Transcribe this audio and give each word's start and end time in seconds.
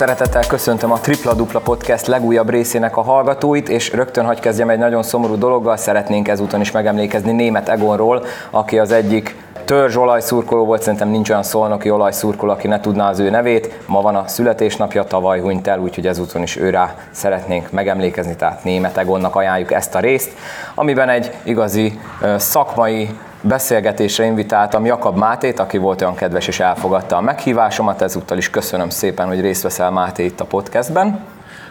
Szeretettel 0.00 0.46
köszöntöm 0.46 0.92
a 0.92 1.00
Tripla 1.00 1.34
Dupla 1.34 1.60
Podcast 1.60 2.06
legújabb 2.06 2.50
részének 2.50 2.96
a 2.96 3.02
hallgatóit, 3.02 3.68
és 3.68 3.92
rögtön 3.92 4.24
hagy 4.24 4.40
kezdjem 4.40 4.70
egy 4.70 4.78
nagyon 4.78 5.02
szomorú 5.02 5.36
dologgal, 5.38 5.76
szeretnénk 5.76 6.28
ezúton 6.28 6.60
is 6.60 6.70
megemlékezni 6.70 7.32
német 7.32 7.68
Egonról, 7.68 8.24
aki 8.50 8.78
az 8.78 8.92
egyik 8.92 9.36
törzs 9.70 9.96
olajszurkoló 9.96 10.64
volt, 10.64 10.82
szerintem 10.82 11.08
nincs 11.08 11.30
olyan 11.30 11.42
szolnoki 11.42 11.90
olajszurkoló, 11.90 12.52
aki 12.52 12.66
ne 12.66 12.80
tudná 12.80 13.08
az 13.08 13.18
ő 13.18 13.30
nevét. 13.30 13.78
Ma 13.86 14.00
van 14.00 14.16
a 14.16 14.28
születésnapja, 14.28 15.04
tavaly 15.04 15.40
hunyt 15.40 15.66
el, 15.66 15.78
úgyhogy 15.78 16.06
ezúton 16.06 16.42
is 16.42 16.56
őrá 16.56 16.94
szeretnénk 17.10 17.70
megemlékezni, 17.70 18.36
tehát 18.36 18.64
német 18.64 18.96
Egonnak 18.96 19.36
ajánljuk 19.36 19.72
ezt 19.72 19.94
a 19.94 20.00
részt, 20.00 20.32
amiben 20.74 21.08
egy 21.08 21.32
igazi 21.42 22.00
szakmai 22.36 23.10
beszélgetésre 23.40 24.24
invitáltam 24.24 24.84
Jakab 24.84 25.16
Mátét, 25.16 25.58
aki 25.58 25.78
volt 25.78 26.00
olyan 26.00 26.14
kedves 26.14 26.48
és 26.48 26.60
elfogadta 26.60 27.16
a 27.16 27.20
meghívásomat, 27.20 28.02
ezúttal 28.02 28.38
is 28.38 28.50
köszönöm 28.50 28.88
szépen, 28.88 29.26
hogy 29.26 29.40
részt 29.40 29.62
veszel 29.62 29.90
Máté 29.90 30.24
itt 30.24 30.40
a 30.40 30.44
podcastben. 30.44 31.20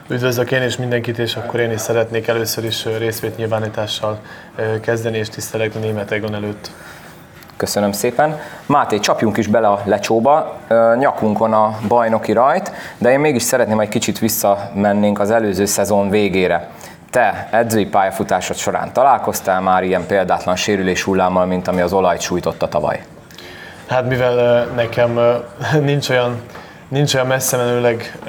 Üdvözlök 0.08 0.52
én 0.52 0.62
és 0.62 0.78
mindenkit, 0.78 1.18
és 1.18 1.36
akkor 1.36 1.60
én 1.60 1.72
is 1.72 1.80
szeretnék 1.82 2.28
először 2.28 2.66
is 2.66 2.86
részvétnyilvánítással 2.98 4.20
kezdeni, 4.82 5.18
és 5.18 5.30
tisztelek 5.30 5.76
a 5.76 5.80
német 5.80 6.12
Egon 6.12 6.36
előtt. 6.36 6.72
Köszönöm 7.60 7.92
szépen. 7.92 8.40
Máté, 8.66 9.00
csapjunk 9.00 9.38
is 9.38 9.48
bele 9.48 9.68
a 9.68 9.82
lecsóba, 9.86 10.58
nyakunkon 10.98 11.54
a 11.54 11.78
bajnoki 11.88 12.32
rajt, 12.32 12.72
de 12.98 13.12
én 13.12 13.20
mégis 13.20 13.44
szeretném, 13.44 13.80
egy 13.80 13.90
kicsit 13.90 14.20
visszamennénk 14.20 15.20
az 15.20 15.32
előző 15.32 15.66
szezon 15.66 16.10
végére. 16.10 16.70
Te 17.10 17.48
edzői 17.52 17.86
pályafutásod 17.86 18.56
során 18.56 18.94
találkoztál 18.94 19.62
már 19.62 19.84
ilyen 19.84 20.06
példátlan 20.06 20.56
sérülés 20.56 21.04
hullámmal, 21.04 21.46
mint 21.46 21.68
ami 21.68 21.82
az 21.82 21.94
olajt 21.94 22.22
sújtotta 22.22 22.68
tavaly? 22.68 23.04
Hát 23.88 24.08
mivel 24.08 24.66
nekem 24.66 25.20
nincs 25.92 26.10
olyan 26.10 26.42
nincs 26.90 27.14
olyan 27.14 27.28
messze 27.28 27.58
menőleg 27.58 28.20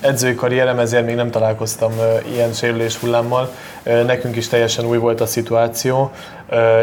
edzői 0.00 0.34
karrierem, 0.34 0.78
ezért 0.78 1.04
még 1.04 1.14
nem 1.14 1.30
találkoztam 1.30 1.92
ilyen 2.32 2.52
sérülés 2.52 2.96
hullámmal. 2.96 3.50
Nekünk 3.82 4.36
is 4.36 4.48
teljesen 4.48 4.84
új 4.84 4.96
volt 4.96 5.20
a 5.20 5.26
szituáció. 5.26 6.10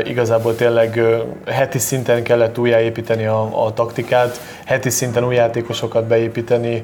Igazából 0.03 0.55
tényleg 0.55 1.01
heti 1.45 1.79
szinten 1.79 2.23
kellett 2.23 2.57
újjáépíteni 2.57 3.25
a, 3.25 3.65
a 3.65 3.73
taktikát, 3.73 4.39
heti 4.65 4.89
szinten 4.89 5.25
új 5.25 5.35
játékosokat 5.35 6.07
beépíteni 6.07 6.83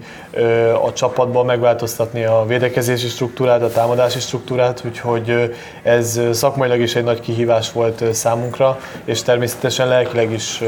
a 0.85 0.93
csapatba, 0.93 1.43
megváltoztatni 1.43 2.23
a 2.23 2.45
védekezési 2.47 3.07
struktúrát, 3.07 3.61
a 3.61 3.69
támadási 3.69 4.19
struktúrát, 4.19 4.81
úgyhogy 4.85 5.55
ez 5.83 6.21
szakmailag 6.31 6.79
is 6.79 6.95
egy 6.95 7.03
nagy 7.03 7.19
kihívás 7.19 7.71
volt 7.71 8.13
számunkra, 8.13 8.79
és 9.05 9.21
természetesen 9.21 9.87
lelkileg 9.87 10.31
is 10.31 10.61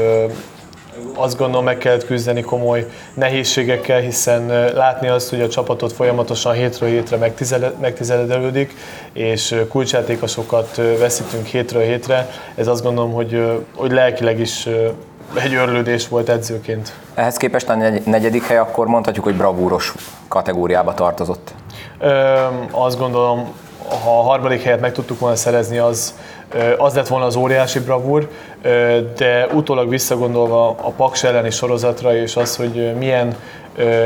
azt 1.14 1.36
gondolom 1.36 1.64
meg 1.64 1.78
kellett 1.78 2.06
küzdeni 2.06 2.40
komoly 2.40 2.86
nehézségekkel, 3.14 4.00
hiszen 4.00 4.46
látni 4.74 5.08
azt, 5.08 5.30
hogy 5.30 5.40
a 5.40 5.48
csapatot 5.48 5.92
folyamatosan 5.92 6.52
hétről 6.52 6.88
hétre 6.88 7.32
megtizeledelődik, 7.80 8.74
és 9.12 9.54
kulcsjátékosokat 9.68 10.76
veszítünk 10.98 11.46
hétről 11.46 11.82
hétre. 11.82 12.28
Ez 12.54 12.66
azt 12.66 12.82
gondolom, 12.82 13.12
hogy, 13.12 13.62
hogy 13.74 13.90
lelkileg 13.90 14.40
is 14.40 14.68
egy 15.34 15.54
örlődés 15.54 16.08
volt 16.08 16.28
edzőként. 16.28 16.92
Ehhez 17.14 17.36
képest 17.36 17.68
a 17.68 17.74
negyedik 18.04 18.46
hely 18.46 18.58
akkor 18.58 18.86
mondhatjuk, 18.86 19.24
hogy 19.24 19.36
bravúros 19.36 19.94
kategóriába 20.28 20.94
tartozott. 20.94 21.54
Ö, 21.98 22.36
azt 22.70 22.98
gondolom, 22.98 23.52
ha 24.04 24.18
a 24.18 24.22
harmadik 24.22 24.62
helyet 24.62 24.80
meg 24.80 24.92
tudtuk 24.92 25.18
volna 25.18 25.36
szerezni, 25.36 25.78
az, 25.78 26.14
az 26.78 26.94
lett 26.94 27.08
volna 27.08 27.26
az 27.26 27.36
óriási 27.36 27.80
bravúr, 27.80 28.28
de 29.16 29.46
utólag 29.52 29.88
visszagondolva 29.88 30.68
a 30.68 30.90
Paks 30.96 31.24
elleni 31.24 31.50
sorozatra 31.50 32.16
és 32.16 32.36
az, 32.36 32.56
hogy 32.56 32.94
milyen 32.98 33.36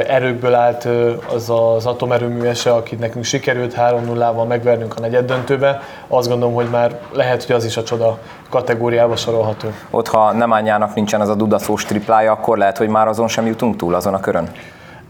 erőkből 0.06 0.54
állt 0.54 0.88
az 1.34 1.50
az 1.50 1.86
atomerőművese, 1.86 2.72
akit 2.72 2.98
nekünk 2.98 3.24
sikerült 3.24 3.74
3-0-val 3.78 4.46
megvernünk 4.46 4.94
a 4.96 5.00
negyed 5.00 5.24
döntőbe, 5.24 5.82
azt 6.08 6.28
gondolom, 6.28 6.54
hogy 6.54 6.68
már 6.70 6.98
lehet, 7.12 7.44
hogy 7.44 7.54
az 7.54 7.64
is 7.64 7.76
a 7.76 7.82
csoda 7.82 8.18
kategóriába 8.48 9.16
sorolható. 9.16 9.68
Ott, 9.90 10.08
ha 10.08 10.32
nem 10.32 10.50
anyának 10.50 10.94
nincsen 10.94 11.20
az 11.20 11.28
a 11.28 11.34
dudaszós 11.34 11.84
triplája, 11.84 12.32
akkor 12.32 12.58
lehet, 12.58 12.78
hogy 12.78 12.88
már 12.88 13.08
azon 13.08 13.28
sem 13.28 13.46
jutunk 13.46 13.76
túl, 13.76 13.94
azon 13.94 14.14
a 14.14 14.20
körön? 14.20 14.50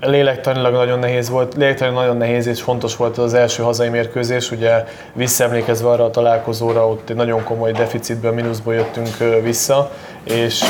Lélektanilag 0.00 0.72
nagyon 0.72 0.99
nehéz 0.99 1.28
volt, 1.28 1.55
lélektanilag 1.55 1.99
nagyon 2.00 2.16
nehéz 2.16 2.47
és 2.47 2.62
fontos 2.62 2.97
volt 2.97 3.19
az 3.19 3.34
első 3.34 3.62
hazai 3.62 3.88
mérkőzés, 3.88 4.50
ugye 4.50 4.84
visszaemlékezve 5.12 5.88
arra 5.88 6.05
a 6.05 6.11
találkozóra, 6.11 6.88
ott 6.88 7.11
egy 7.11 7.16
nagyon 7.16 7.44
komoly 7.44 7.72
deficitből, 7.72 8.33
mínuszból 8.33 8.75
jöttünk 8.75 9.16
vissza, 9.43 9.91
és 10.25 10.65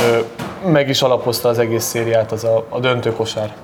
meg 0.66 0.88
is 0.88 1.02
alapozta 1.02 1.48
az 1.48 1.58
egész 1.58 1.84
szériát 1.84 2.32
az 2.32 2.44
a, 2.44 2.66
a 2.68 2.80
döntőkosár. 2.80 3.54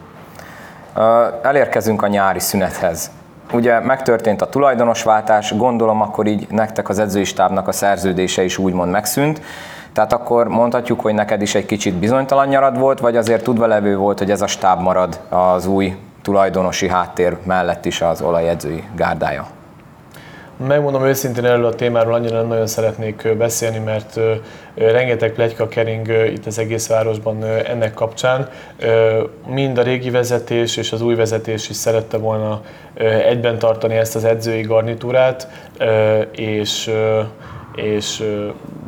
Elérkezünk 1.43 2.03
a 2.03 2.07
nyári 2.07 2.41
szünethez. 2.41 3.11
Ugye 3.53 3.81
megtörtént 3.81 4.43
a 4.43 4.49
tulajdonosváltás, 4.49 5.57
gondolom 5.57 6.01
akkor 6.01 6.27
így 6.27 6.47
nektek 6.51 6.89
az 6.89 6.99
edzői 6.99 7.25
stábnak 7.25 7.69
a 7.69 7.73
szerződése 7.73 8.45
is 8.45 8.59
úgymond 8.59 8.91
megszűnt. 8.91 9.41
Tehát 9.97 10.13
akkor 10.13 10.49
mondhatjuk, 10.49 11.01
hogy 11.01 11.15
neked 11.15 11.43
is 11.43 11.55
egy 11.55 11.67
kicsit 11.67 11.95
bizonytalan 11.95 12.49
nyarad 12.49 12.79
volt, 12.79 13.01
vagy 13.01 13.17
azért 13.17 13.43
tudva 13.43 13.67
levő 13.67 13.97
volt, 13.97 14.19
hogy 14.19 14.31
ez 14.31 14.43
a 14.43 14.47
stáb 14.47 14.81
marad 14.81 15.21
az 15.29 15.67
új 15.67 15.97
tulajdonosi 16.23 16.89
háttér 16.89 17.37
mellett 17.45 17.85
is 17.85 18.01
az 18.01 18.23
olajedzői 18.23 18.85
gárdája? 18.97 19.47
Megmondom 20.67 21.05
őszintén 21.05 21.45
erről 21.45 21.65
a 21.65 21.75
témáról 21.75 22.15
annyira 22.15 22.37
nem 22.37 22.47
nagyon 22.47 22.67
szeretnék 22.67 23.37
beszélni, 23.37 23.79
mert 23.79 24.21
rengeteg 24.75 25.33
plegyka 25.33 25.69
kering 25.69 26.09
itt 26.09 26.47
az 26.47 26.59
egész 26.59 26.89
városban 26.89 27.45
ennek 27.45 27.95
kapcsán. 27.95 28.49
Mind 29.47 29.79
a 29.79 29.83
régi 29.83 30.11
vezetés 30.11 30.77
és 30.77 30.93
az 30.93 31.03
új 31.03 31.15
vezetés 31.15 31.69
is 31.69 31.77
szerette 31.77 32.17
volna 32.17 32.61
egyben 33.29 33.59
tartani 33.59 33.95
ezt 33.95 34.15
az 34.15 34.25
edzői 34.25 34.63
garnitúrát, 34.63 35.49
és 36.33 36.91
és 37.77 38.25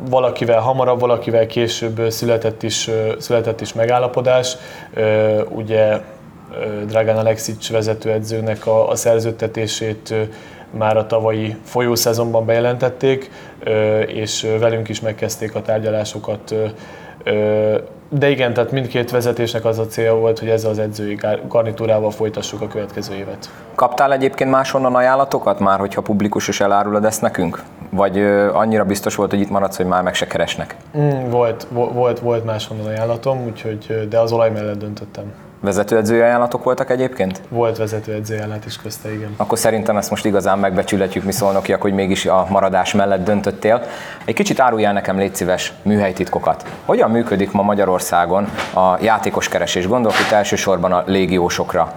valakivel 0.09 0.59
hamarabb, 0.59 0.99
valakivel 0.99 1.45
később 1.45 2.09
született 2.09 2.63
is, 2.63 2.89
született 3.17 3.61
is 3.61 3.73
megállapodás. 3.73 4.57
Ugye 5.49 6.01
Dragan 6.87 7.17
Alexic 7.17 7.69
vezetőedzőnek 7.69 8.67
a, 8.67 8.89
a 8.89 8.95
szerződtetését 8.95 10.13
már 10.71 10.97
a 10.97 11.05
tavalyi 11.05 11.55
folyószezonban 11.63 12.45
bejelentették, 12.45 13.31
és 14.05 14.47
velünk 14.59 14.89
is 14.89 14.99
megkezdték 14.99 15.55
a 15.55 15.61
tárgyalásokat. 15.61 16.55
De 18.09 18.29
igen, 18.29 18.53
tehát 18.53 18.71
mindkét 18.71 19.11
vezetésnek 19.11 19.65
az 19.65 19.79
a 19.79 19.85
célja 19.85 20.15
volt, 20.15 20.39
hogy 20.39 20.49
ezzel 20.49 20.69
az 20.69 20.79
edzői 20.79 21.17
garnitúrával 21.47 22.11
folytassuk 22.11 22.61
a 22.61 22.67
következő 22.67 23.15
évet. 23.15 23.49
Kaptál 23.75 24.13
egyébként 24.13 24.49
máshonnan 24.49 24.95
ajánlatokat 24.95 25.59
már, 25.59 25.79
hogyha 25.79 26.01
publikus 26.01 26.47
is 26.47 26.59
elárulod 26.59 27.05
ezt 27.05 27.21
nekünk? 27.21 27.63
Vagy 27.89 28.19
annyira 28.53 28.85
biztos 28.85 29.15
volt, 29.15 29.29
hogy 29.29 29.39
itt 29.39 29.49
maradsz, 29.49 29.77
hogy 29.77 29.85
már 29.85 30.03
meg 30.03 30.13
se 30.13 30.27
keresnek? 30.27 30.75
Mm, 30.97 31.29
volt, 31.29 31.67
volt, 31.71 32.19
volt 32.19 32.45
máshonnan 32.45 32.85
ajánlatom, 32.85 33.45
úgyhogy, 33.45 34.07
de 34.09 34.19
az 34.19 34.31
olaj 34.31 34.51
mellett 34.51 34.79
döntöttem. 34.79 35.33
Vezetőedzői 35.61 36.19
ajánlatok 36.19 36.63
voltak 36.63 36.89
egyébként? 36.89 37.41
Volt 37.49 37.77
vezetőedzői 37.77 38.37
ajánlat 38.37 38.65
is 38.65 38.77
közte, 38.77 39.13
igen. 39.13 39.33
Akkor 39.37 39.57
szerintem 39.57 39.97
ezt 39.97 40.09
most 40.09 40.25
igazán 40.25 40.59
megbecsülhetjük 40.59 41.23
mi 41.23 41.31
szolnokiak, 41.31 41.81
hogy 41.81 41.93
mégis 41.93 42.25
a 42.25 42.45
maradás 42.49 42.93
mellett 42.93 43.23
döntöttél. 43.23 43.81
Egy 44.25 44.33
kicsit 44.33 44.59
áruljál 44.59 44.93
nekem, 44.93 45.17
légy 45.17 45.35
szíves, 45.35 45.73
műhelytitkokat. 45.81 46.65
Hogyan 46.85 47.11
működik 47.11 47.51
ma 47.51 47.61
Magyarországon 47.61 48.47
a 48.73 48.97
játékos 49.01 49.49
keresés? 49.49 49.87
Gondolok 49.87 50.19
itt 50.19 50.31
elsősorban 50.31 50.91
a 50.91 51.03
légiósokra. 51.05 51.93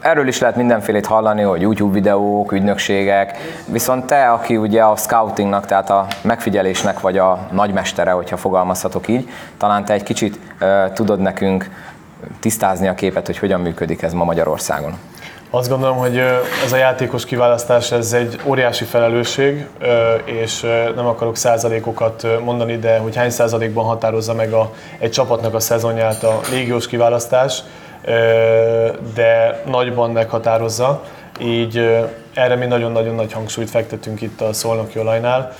Erről 0.00 0.28
is 0.28 0.38
lehet 0.38 0.56
mindenfélét 0.56 1.06
hallani, 1.06 1.42
hogy 1.42 1.60
YouTube 1.60 1.92
videók, 1.92 2.52
ügynökségek, 2.52 3.36
viszont 3.66 4.06
te, 4.06 4.30
aki 4.30 4.56
ugye 4.56 4.82
a 4.82 4.96
scoutingnak, 4.96 5.66
tehát 5.66 5.90
a 5.90 6.06
megfigyelésnek 6.22 7.00
vagy 7.00 7.18
a 7.18 7.38
nagymestere, 7.52 8.10
hogyha 8.10 8.36
fogalmazhatok 8.36 9.08
így, 9.08 9.28
talán 9.56 9.84
te 9.84 9.92
egy 9.92 10.02
kicsit 10.02 10.38
uh, 10.60 10.92
tudod 10.92 11.20
nekünk 11.20 11.70
tisztázni 12.40 12.88
a 12.88 12.94
képet, 12.94 13.26
hogy 13.26 13.38
hogyan 13.38 13.60
működik 13.60 14.02
ez 14.02 14.12
ma 14.12 14.24
Magyarországon? 14.24 14.98
Azt 15.50 15.68
gondolom, 15.68 15.96
hogy 15.96 16.18
ez 16.64 16.72
a 16.72 16.76
játékos 16.76 17.24
kiválasztás 17.24 17.92
ez 17.92 18.12
egy 18.12 18.40
óriási 18.44 18.84
felelősség, 18.84 19.66
és 20.24 20.66
nem 20.94 21.06
akarok 21.06 21.36
százalékokat 21.36 22.26
mondani, 22.44 22.78
de 22.78 22.98
hogy 22.98 23.16
hány 23.16 23.30
százalékban 23.30 23.84
határozza 23.84 24.34
meg 24.34 24.52
a, 24.52 24.72
egy 24.98 25.10
csapatnak 25.10 25.54
a 25.54 25.60
szezonját 25.60 26.22
a 26.22 26.40
légiós 26.50 26.86
kiválasztás, 26.86 27.62
de 29.14 29.62
nagyban 29.66 30.10
meghatározza. 30.10 31.04
Így 31.40 31.98
erre 32.34 32.54
mi 32.54 32.66
nagyon-nagyon 32.66 33.14
nagy 33.14 33.32
hangsúlyt 33.32 33.70
fektetünk 33.70 34.20
itt 34.20 34.40
a 34.40 34.52
Szolnoki 34.52 34.98
olajnál. 34.98 35.52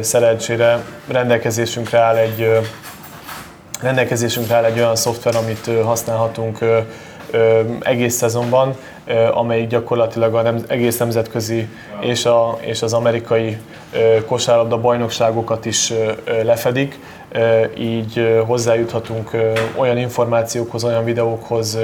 Szerencsére 0.00 0.78
rendelkezésünkre 1.08 1.98
áll 1.98 2.16
egy 2.16 2.60
rendelkezésünkre 3.82 4.54
áll 4.54 4.64
egy 4.64 4.78
olyan 4.78 4.96
szoftver, 4.96 5.36
amit 5.36 5.70
használhatunk 5.84 6.58
egész 7.80 8.14
szezonban, 8.14 8.74
amelyik 9.32 9.68
gyakorlatilag 9.68 10.34
az 10.34 10.64
egész 10.66 10.98
nemzetközi 10.98 11.68
és, 12.00 12.24
a, 12.24 12.58
és 12.60 12.82
az 12.82 12.92
amerikai 12.92 13.56
kosárlabda 14.26 14.80
bajnokságokat 14.80 15.64
is 15.64 15.92
lefedik, 16.42 16.98
így 17.78 18.42
hozzájuthatunk 18.46 19.30
olyan 19.76 19.98
információkhoz, 19.98 20.84
olyan 20.84 21.04
videókhoz, 21.04 21.78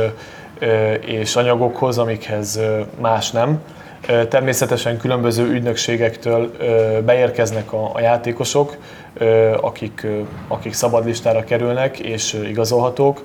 és 1.00 1.36
anyagokhoz, 1.36 1.98
amikhez 1.98 2.60
más 3.00 3.30
nem. 3.30 3.62
Természetesen 4.28 4.96
különböző 4.98 5.50
ügynökségektől 5.50 6.50
beérkeznek 7.04 7.72
a, 7.72 8.00
játékosok, 8.00 8.76
akik, 9.60 10.06
akik 10.48 10.72
szabadlistára 10.72 11.44
kerülnek 11.44 11.98
és 11.98 12.32
igazolhatók. 12.48 13.24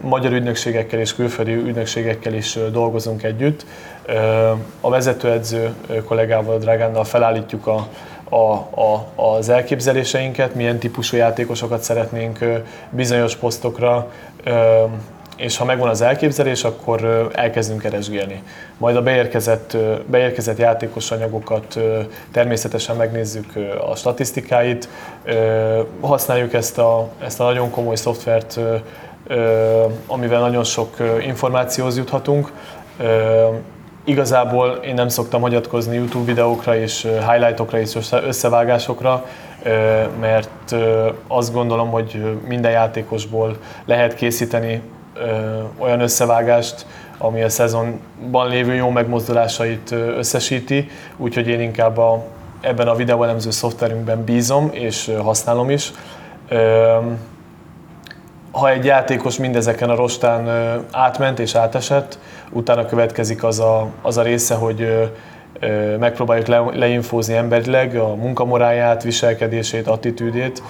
Magyar 0.00 0.32
ügynökségekkel 0.32 1.00
és 1.00 1.14
külföldi 1.14 1.52
ügynökségekkel 1.52 2.34
is 2.34 2.58
dolgozunk 2.72 3.22
együtt. 3.22 3.66
A 4.80 4.90
vezetőedző 4.90 5.74
kollégával, 6.04 6.58
Drágánnal 6.58 7.04
felállítjuk 7.04 7.66
a, 7.66 7.88
a, 8.28 8.52
a, 8.80 9.06
az 9.14 9.48
elképzeléseinket, 9.48 10.54
milyen 10.54 10.78
típusú 10.78 11.16
játékosokat 11.16 11.82
szeretnénk 11.82 12.38
bizonyos 12.90 13.36
posztokra 13.36 14.10
és 15.38 15.56
ha 15.56 15.64
megvan 15.64 15.88
az 15.88 16.00
elképzelés, 16.00 16.64
akkor 16.64 17.30
elkezdünk 17.34 17.80
keresgélni. 17.80 18.42
Majd 18.78 18.96
a 18.96 19.02
beérkezett, 19.02 19.76
beérkezett 20.06 20.58
játékos 20.58 21.10
anyagokat 21.10 21.78
természetesen 22.32 22.96
megnézzük 22.96 23.52
a 23.90 23.96
statisztikáit, 23.96 24.88
használjuk 26.00 26.52
ezt 26.52 26.78
a, 26.78 27.08
ezt 27.24 27.40
a 27.40 27.44
nagyon 27.44 27.70
komoly 27.70 27.96
szoftvert, 27.96 28.60
amivel 30.06 30.40
nagyon 30.40 30.64
sok 30.64 30.96
információhoz 31.26 31.96
juthatunk. 31.96 32.52
Igazából 34.04 34.68
én 34.68 34.94
nem 34.94 35.08
szoktam 35.08 35.40
hagyatkozni 35.40 35.94
YouTube 35.94 36.24
videókra 36.24 36.76
és 36.76 37.08
highlightokra 37.30 37.78
és 37.78 37.96
összevágásokra, 38.10 39.26
mert 40.20 40.74
azt 41.26 41.52
gondolom, 41.52 41.90
hogy 41.90 42.38
minden 42.46 42.70
játékosból 42.70 43.56
lehet 43.84 44.14
készíteni 44.14 44.82
olyan 45.78 46.00
összevágást, 46.00 46.86
ami 47.18 47.42
a 47.42 47.48
szezonban 47.48 48.48
lévő 48.48 48.74
jó 48.74 48.90
megmozdulásait 48.90 49.90
összesíti, 49.90 50.90
úgyhogy 51.16 51.48
én 51.48 51.60
inkább 51.60 51.98
a, 51.98 52.24
ebben 52.60 52.88
a 52.88 52.94
videóelemző 52.94 53.50
szoftverünkben 53.50 54.24
bízom 54.24 54.68
és 54.72 55.12
használom 55.22 55.70
is. 55.70 55.92
Ha 58.50 58.70
egy 58.70 58.84
játékos 58.84 59.38
mindezeken 59.38 59.90
a 59.90 59.94
rostán 59.94 60.48
átment 60.92 61.38
és 61.38 61.54
átesett, 61.54 62.18
utána 62.50 62.86
következik 62.86 63.44
az 63.44 63.60
a, 63.60 63.86
az 64.02 64.16
a 64.16 64.22
része, 64.22 64.54
hogy 64.54 65.10
megpróbáljuk 65.98 66.46
le, 66.46 66.58
leinfózni 66.58 67.34
emberileg 67.34 67.96
a 67.96 68.14
munkamoráját, 68.14 69.02
viselkedését, 69.02 69.86
attitűdét, 69.86 70.62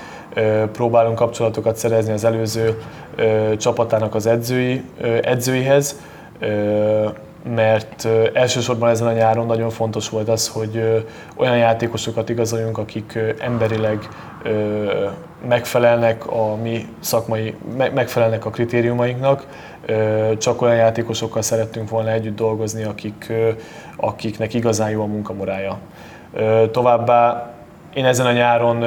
próbálunk 0.73 1.17
kapcsolatokat 1.17 1.77
szerezni 1.77 2.13
az 2.13 2.25
előző 2.25 2.83
csapatának 3.57 4.15
az 4.15 4.27
edzői, 4.27 4.83
edzőihez, 5.23 6.01
mert 7.55 8.09
elsősorban 8.33 8.89
ezen 8.89 9.07
a 9.07 9.13
nyáron 9.13 9.47
nagyon 9.47 9.71
fontos 9.71 10.09
volt 10.09 10.29
az, 10.29 10.49
hogy 10.49 11.05
olyan 11.37 11.57
játékosokat 11.57 12.29
igazoljunk, 12.29 12.79
akik 12.79 13.19
emberileg 13.39 14.09
megfelelnek 15.49 16.27
a 16.27 16.57
mi 16.63 16.87
szakmai, 17.01 17.55
megfelelnek 17.95 18.45
a 18.45 18.51
kritériumainknak. 18.51 19.47
Csak 20.39 20.63
olyan 20.63 20.77
játékosokkal 20.77 21.43
szerettünk 21.43 21.89
volna 21.89 22.11
együtt 22.11 22.37
dolgozni, 22.37 22.83
akik, 22.83 23.33
akiknek 23.97 24.55
igazán 24.55 24.91
jó 24.91 25.03
a 25.03 25.07
munkamorája. 25.07 25.79
Továbbá 26.71 27.51
én 27.95 28.05
ezen 28.05 28.27
a 28.27 28.33
nyáron 28.33 28.85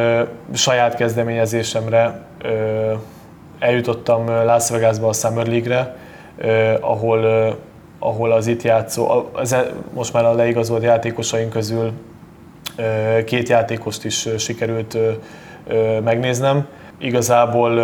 saját 0.54 0.96
kezdeményezésemre 0.96 2.22
eljutottam 3.60 4.26
Las 4.26 4.70
Vegasba 4.70 5.08
a 5.08 5.14
Summer 5.14 5.48
League-re, 5.48 5.96
ahol, 6.82 7.56
ahol 8.00 8.32
az 8.32 8.48
itt 8.48 8.62
játszó, 8.62 9.30
az, 9.34 9.54
e, 9.54 9.72
most 9.94 10.14
már 10.14 10.26
a 10.26 10.34
leigazolt 10.34 10.84
játékosaink 10.84 11.50
közül 11.50 11.92
két 13.26 13.50
játékost 13.50 14.06
is 14.06 14.28
sikerült 14.38 14.98
megnéznem. 16.04 16.68
Igazából 17.02 17.80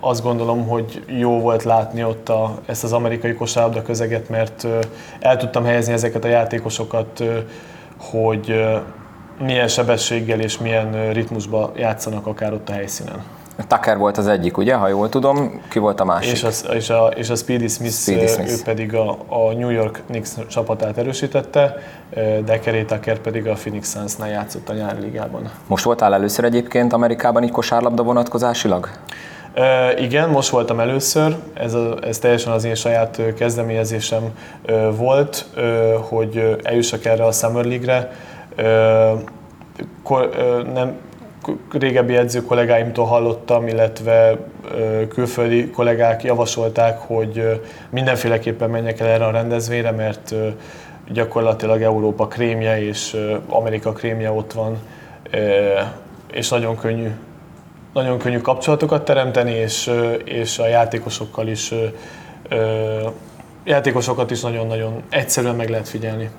azt 0.00 0.22
gondolom, 0.22 0.66
hogy 0.66 1.04
jó 1.06 1.40
volt 1.40 1.62
látni 1.62 2.04
ott 2.04 2.28
a, 2.28 2.58
ezt 2.66 2.84
az 2.84 2.92
amerikai 2.92 3.34
kosárlabda 3.34 3.82
közeget, 3.82 4.28
mert 4.28 4.66
el 5.20 5.36
tudtam 5.36 5.64
helyezni 5.64 5.92
ezeket 5.92 6.24
a 6.24 6.28
játékosokat, 6.28 7.24
hogy 7.98 8.64
milyen 9.38 9.68
sebességgel 9.68 10.40
és 10.40 10.58
milyen 10.58 11.12
ritmusba 11.12 11.72
játszanak 11.76 12.26
akár 12.26 12.52
ott 12.52 12.68
a 12.68 12.72
helyszínen. 12.72 13.22
Tucker 13.66 13.98
volt 13.98 14.18
az 14.18 14.26
egyik, 14.26 14.56
ugye, 14.56 14.74
ha 14.74 14.88
jól 14.88 15.08
tudom, 15.08 15.60
ki 15.68 15.78
volt 15.78 16.00
a 16.00 16.04
másik? 16.04 16.32
És, 16.32 16.44
az, 16.44 16.68
és, 16.72 16.90
a, 16.90 17.06
és 17.06 17.30
a 17.30 17.34
Speedy 17.34 17.68
Smith, 17.68 17.94
Speedy 17.94 18.26
Smith. 18.26 18.50
ő 18.50 18.56
pedig 18.64 18.94
a, 18.94 19.10
a 19.28 19.52
New 19.52 19.70
York 19.70 20.02
Knicks 20.06 20.30
csapatát 20.48 20.98
erősítette, 20.98 21.76
de 22.44 22.58
Kerry 22.58 22.84
Tucker 22.84 23.18
pedig 23.18 23.46
a 23.46 23.52
Phoenix 23.52 23.92
Suns-nál 23.92 24.28
játszott 24.28 24.68
a 24.68 24.72
nyári 24.72 25.00
ligában. 25.00 25.50
Most 25.66 25.84
voltál 25.84 26.14
először 26.14 26.44
egyébként 26.44 26.92
Amerikában 26.92 27.42
így 27.42 27.50
kosárlabda 27.50 28.02
vonatkozásilag? 28.02 28.88
Uh, 29.56 30.02
igen, 30.02 30.28
most 30.28 30.48
voltam 30.48 30.80
először, 30.80 31.36
ez, 31.54 31.74
a, 31.74 31.96
ez 32.02 32.18
teljesen 32.18 32.52
az 32.52 32.64
én 32.64 32.74
saját 32.74 33.22
kezdeményezésem 33.36 34.22
uh, 34.68 34.96
volt, 34.96 35.46
uh, 35.56 35.62
hogy 35.94 36.58
eljussak 36.62 37.04
erre 37.04 37.24
a 37.24 37.32
Summer 37.32 37.64
League-re. 37.64 38.10
Kor, 40.02 40.30
nem, 40.74 40.96
régebbi 41.72 42.16
edző 42.16 42.42
kollégáimtól 42.42 43.04
hallottam, 43.04 43.66
illetve 43.66 44.36
külföldi 45.08 45.70
kollégák 45.70 46.22
javasolták, 46.22 46.98
hogy 46.98 47.60
mindenféleképpen 47.90 48.70
menjek 48.70 49.00
el 49.00 49.06
erre 49.06 49.24
a 49.24 49.30
rendezvényre, 49.30 49.90
mert 49.90 50.34
gyakorlatilag 51.08 51.82
Európa 51.82 52.26
krémje 52.26 52.86
és 52.86 53.16
Amerika 53.48 53.92
krémje 53.92 54.30
ott 54.30 54.52
van, 54.52 54.78
és 56.32 56.48
nagyon 56.48 56.76
könnyű, 56.76 57.10
nagyon 57.92 58.18
könnyű 58.18 58.38
kapcsolatokat 58.38 59.04
teremteni, 59.04 59.52
és, 59.52 59.90
és 60.24 60.58
a 60.58 60.66
játékosokkal 60.66 61.48
is 61.48 61.74
játékosokat 63.64 64.30
is 64.30 64.40
nagyon-nagyon 64.40 65.02
egyszerűen 65.08 65.54
meg 65.54 65.68
lehet 65.68 65.88
figyelni. 65.88 66.30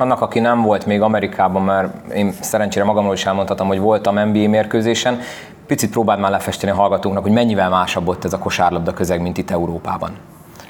Annak, 0.00 0.20
aki 0.20 0.40
nem 0.40 0.62
volt 0.62 0.86
még 0.86 1.00
Amerikában, 1.00 1.62
mert 1.62 2.12
én 2.12 2.32
szerencsére 2.40 2.84
magamról 2.84 3.14
is 3.14 3.26
elmondhatom, 3.26 3.66
hogy 3.66 3.78
voltam 3.78 4.28
NBA 4.28 4.48
mérkőzésen, 4.48 5.20
picit 5.66 5.90
próbáld 5.90 6.20
már 6.20 6.30
lefesteni 6.30 6.72
a 6.72 6.74
hallgatóknak, 6.74 7.22
hogy 7.22 7.32
mennyivel 7.32 7.68
másabb 7.68 8.08
ott 8.08 8.24
ez 8.24 8.32
a 8.32 8.38
kosárlabda 8.38 8.92
közeg, 8.92 9.20
mint 9.20 9.38
itt 9.38 9.50
Európában. 9.50 10.10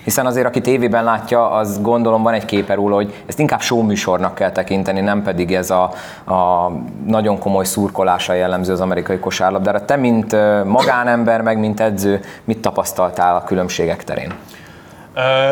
Hiszen 0.05 0.27
azért, 0.27 0.47
aki 0.47 0.61
tévében 0.61 1.05
látja, 1.05 1.51
az 1.51 1.83
gondolom 1.83 2.23
van 2.23 2.33
egy 2.33 2.45
képe 2.45 2.75
róla, 2.75 2.95
hogy 2.95 3.23
ezt 3.27 3.39
inkább 3.39 3.61
műsornak 3.85 4.35
kell 4.35 4.53
tekinteni, 4.53 5.01
nem 5.01 5.23
pedig 5.23 5.55
ez 5.55 5.71
a, 5.71 5.83
a 6.25 6.71
nagyon 7.07 7.39
komoly 7.39 7.65
szurkolása 7.65 8.33
jellemző 8.33 8.73
az 8.73 8.81
amerikai 8.81 9.19
kosárlabdára. 9.19 9.85
Te, 9.85 9.97
mint 9.97 10.37
magánember, 10.65 11.43
meg 11.43 11.59
mint 11.59 11.81
edző, 11.81 12.21
mit 12.45 12.59
tapasztaltál 12.59 13.37
a 13.37 13.45
különbségek 13.45 14.05
terén? 14.05 14.33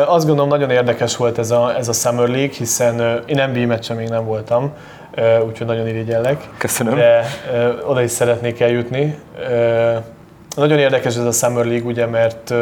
Azt 0.05 0.25
gondolom 0.25 0.49
nagyon 0.49 0.69
érdekes 0.69 1.15
volt 1.15 1.37
ez 1.37 1.51
a, 1.51 1.75
ez 1.77 1.87
a 1.87 1.93
Summer 1.93 2.27
League, 2.27 2.53
hiszen 2.57 3.23
én 3.25 3.49
NBA 3.49 3.65
meccsen 3.65 3.95
még 3.95 4.09
nem 4.09 4.25
voltam, 4.25 4.73
úgyhogy 5.47 5.67
nagyon 5.67 5.87
irigyellek. 5.87 6.49
Köszönöm. 6.57 6.95
De 6.95 7.23
oda 7.85 8.01
is 8.01 8.11
szeretnék 8.11 8.59
eljutni. 8.59 9.19
Nagyon 10.55 10.77
érdekes 10.77 11.15
ez 11.15 11.23
a 11.23 11.31
Summer 11.31 11.65
League, 11.65 11.87
ugye, 11.87 12.05
mert 12.05 12.53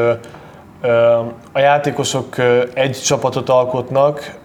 a 1.51 1.59
játékosok 1.59 2.35
egy 2.73 3.01
csapatot 3.05 3.49
alkotnak, 3.49 4.39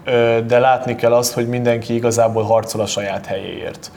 de 0.47 0.59
látni 0.59 0.95
kell 0.95 1.13
azt, 1.13 1.33
hogy 1.33 1.47
mindenki 1.47 1.95
igazából 1.95 2.43
harcol 2.43 2.81
a 2.81 2.85
saját 2.85 3.25
helyéért. 3.25 3.91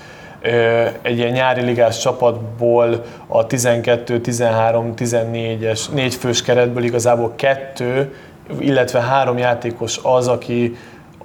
Egy 1.02 1.18
ilyen 1.18 1.32
nyári 1.32 1.60
ligás 1.60 1.98
csapatból 1.98 3.04
a 3.26 3.46
12, 3.46 4.20
13, 4.20 4.94
14-es, 4.96 5.92
négy 5.92 6.14
fős 6.14 6.42
keretből 6.42 6.84
igazából 6.84 7.32
kettő 7.36 8.14
illetve 8.58 9.00
három 9.00 9.38
játékos 9.38 10.00
az, 10.02 10.28
aki, 10.28 10.76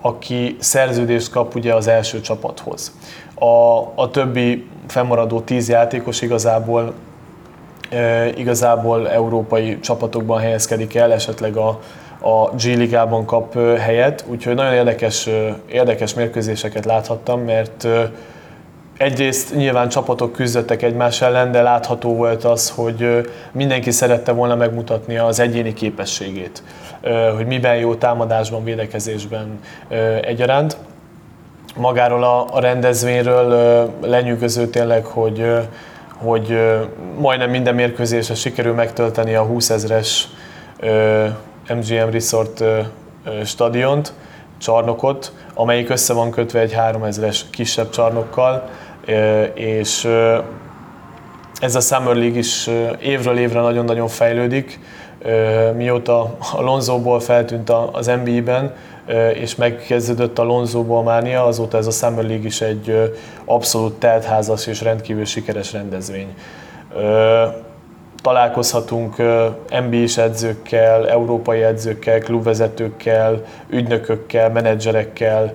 aki 0.02 0.56
szerződést 0.60 1.32
kap 1.32 1.56
ugye 1.56 1.74
az 1.74 1.88
első 1.88 2.22
csapathoz. 2.22 2.92
A, 3.36 3.80
a 3.96 4.10
többi 4.12 4.68
fennmaradó 4.88 5.40
tíz 5.40 5.70
játékos 5.70 6.22
igazából 6.22 6.94
igazából 8.36 9.10
európai 9.10 9.80
csapatokban 9.80 10.40
helyezkedik 10.40 10.96
el, 10.96 11.14
esetleg 11.14 11.56
a, 11.56 11.80
a 12.22 12.50
G 12.56 12.64
ligában 12.64 13.26
kap 13.26 13.58
helyet, 13.78 14.26
úgyhogy 14.28 14.56
nagyon 14.56 14.74
érdekes, 14.74 15.30
érdekes 15.72 16.14
mérkőzéseket 16.14 16.86
láthattam, 16.86 17.42
mert 17.42 17.88
egyrészt 19.00 19.56
nyilván 19.56 19.90
csapatok 19.90 20.32
küzdöttek 20.32 20.82
egymás 20.82 21.22
ellen, 21.22 21.52
de 21.52 21.62
látható 21.62 22.16
volt 22.16 22.44
az, 22.44 22.70
hogy 22.70 23.30
mindenki 23.52 23.92
szerette 23.92 24.32
volna 24.32 24.56
megmutatni 24.56 25.18
az 25.18 25.40
egyéni 25.40 25.74
képességét 25.74 26.64
hogy 27.36 27.46
miben 27.46 27.76
jó 27.76 27.96
támadásban, 27.96 28.64
védekezésben 28.64 29.60
egyaránt. 30.22 30.78
Magáról 31.76 32.24
a, 32.24 32.60
rendezvényről 32.60 33.90
lenyűgöző 34.02 34.68
tényleg, 34.68 35.06
hogy, 35.06 35.52
hogy 36.18 36.60
majdnem 37.18 37.50
minden 37.50 37.76
mérkőzésre 37.76 38.36
sikerül 38.36 38.74
megtölteni 38.74 39.36
a 39.36 39.44
20 39.44 39.70
ezres 39.70 40.28
MGM 41.68 42.10
Resort 42.12 42.64
stadiont, 43.46 44.14
csarnokot, 44.58 45.34
amelyik 45.54 45.90
össze 45.90 46.14
van 46.14 46.32
kötve 46.32 46.60
egy 46.60 46.76
3000-es 46.78 47.40
kisebb 47.50 47.90
csarnokkal, 47.90 48.70
és 49.54 50.08
ez 51.60 51.76
a 51.76 51.80
Summer 51.80 52.16
League 52.16 52.38
is 52.38 52.70
évről 53.02 53.38
évre 53.38 53.62
nagyon-nagyon 53.62 54.08
fejlődik. 54.08 54.80
Mióta 55.76 56.36
a 56.56 56.62
Lonzóból 56.62 57.20
feltűnt 57.20 57.70
az 57.92 58.12
NBA-ben, 58.24 58.74
és 59.34 59.56
megkezdődött 59.56 60.40
a 60.40 60.44
Lonzóból 60.44 61.04
mánia, 61.04 61.46
azóta 61.46 61.78
ez 61.78 61.88
a 61.88 61.92
Summer 61.92 62.24
League 62.24 62.46
is 62.46 62.62
egy 62.62 63.14
abszolút 63.46 63.94
teltházas 63.94 64.68
és 64.68 64.82
rendkívül 64.82 65.26
sikeres 65.26 65.74
rendezvény. 65.74 66.34
Találkozhatunk 68.22 69.16
NBA-s 69.90 70.18
edzőkkel, 70.18 71.10
európai 71.10 71.64
edzőkkel, 71.64 72.20
klubvezetőkkel, 72.20 73.42
ügynökökkel, 73.70 74.50
menedzserekkel, 74.50 75.54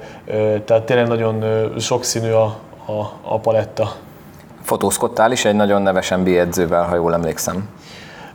tehát 0.65 0.83
tényleg 0.83 1.09
nagyon 1.09 1.45
sokszínű 1.79 2.31
a, 2.31 2.57
a, 2.87 3.33
a 3.35 3.39
paletta. 3.39 3.95
Fotózkodtál 4.63 5.33
is 5.33 5.45
egy 5.45 5.55
nagyon 5.55 5.83
neves 5.83 6.09
NBA 6.09 6.31
edzővel, 6.31 6.83
ha 6.83 6.95
jól 6.95 7.15
emlékszem. 7.15 7.69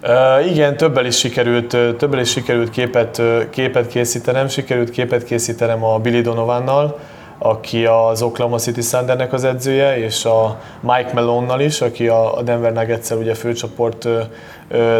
Uh, 0.03 0.51
igen, 0.51 0.77
többel 0.77 1.05
is 1.05 1.17
sikerült, 1.17 1.97
többel 1.97 2.19
is 2.19 2.29
sikerült 2.29 2.69
képet, 2.69 3.21
képet 3.49 3.87
készítenem. 3.87 4.47
Sikerült 4.47 4.89
képet 4.89 5.23
készítenem 5.23 5.83
a 5.83 5.97
Billy 5.97 6.21
Donovannal, 6.21 6.99
aki 7.37 7.85
az 7.85 8.21
Oklahoma 8.21 8.57
City 8.57 8.79
Thundernek 8.79 9.33
az 9.33 9.43
edzője, 9.43 9.97
és 9.97 10.25
a 10.25 10.59
Mike 10.79 11.11
Malone-nal 11.13 11.59
is, 11.59 11.81
aki 11.81 12.07
a 12.07 12.41
Denver 12.43 12.73
nuggets 12.73 13.09
ugye 13.09 13.33
főcsoport 13.33 14.07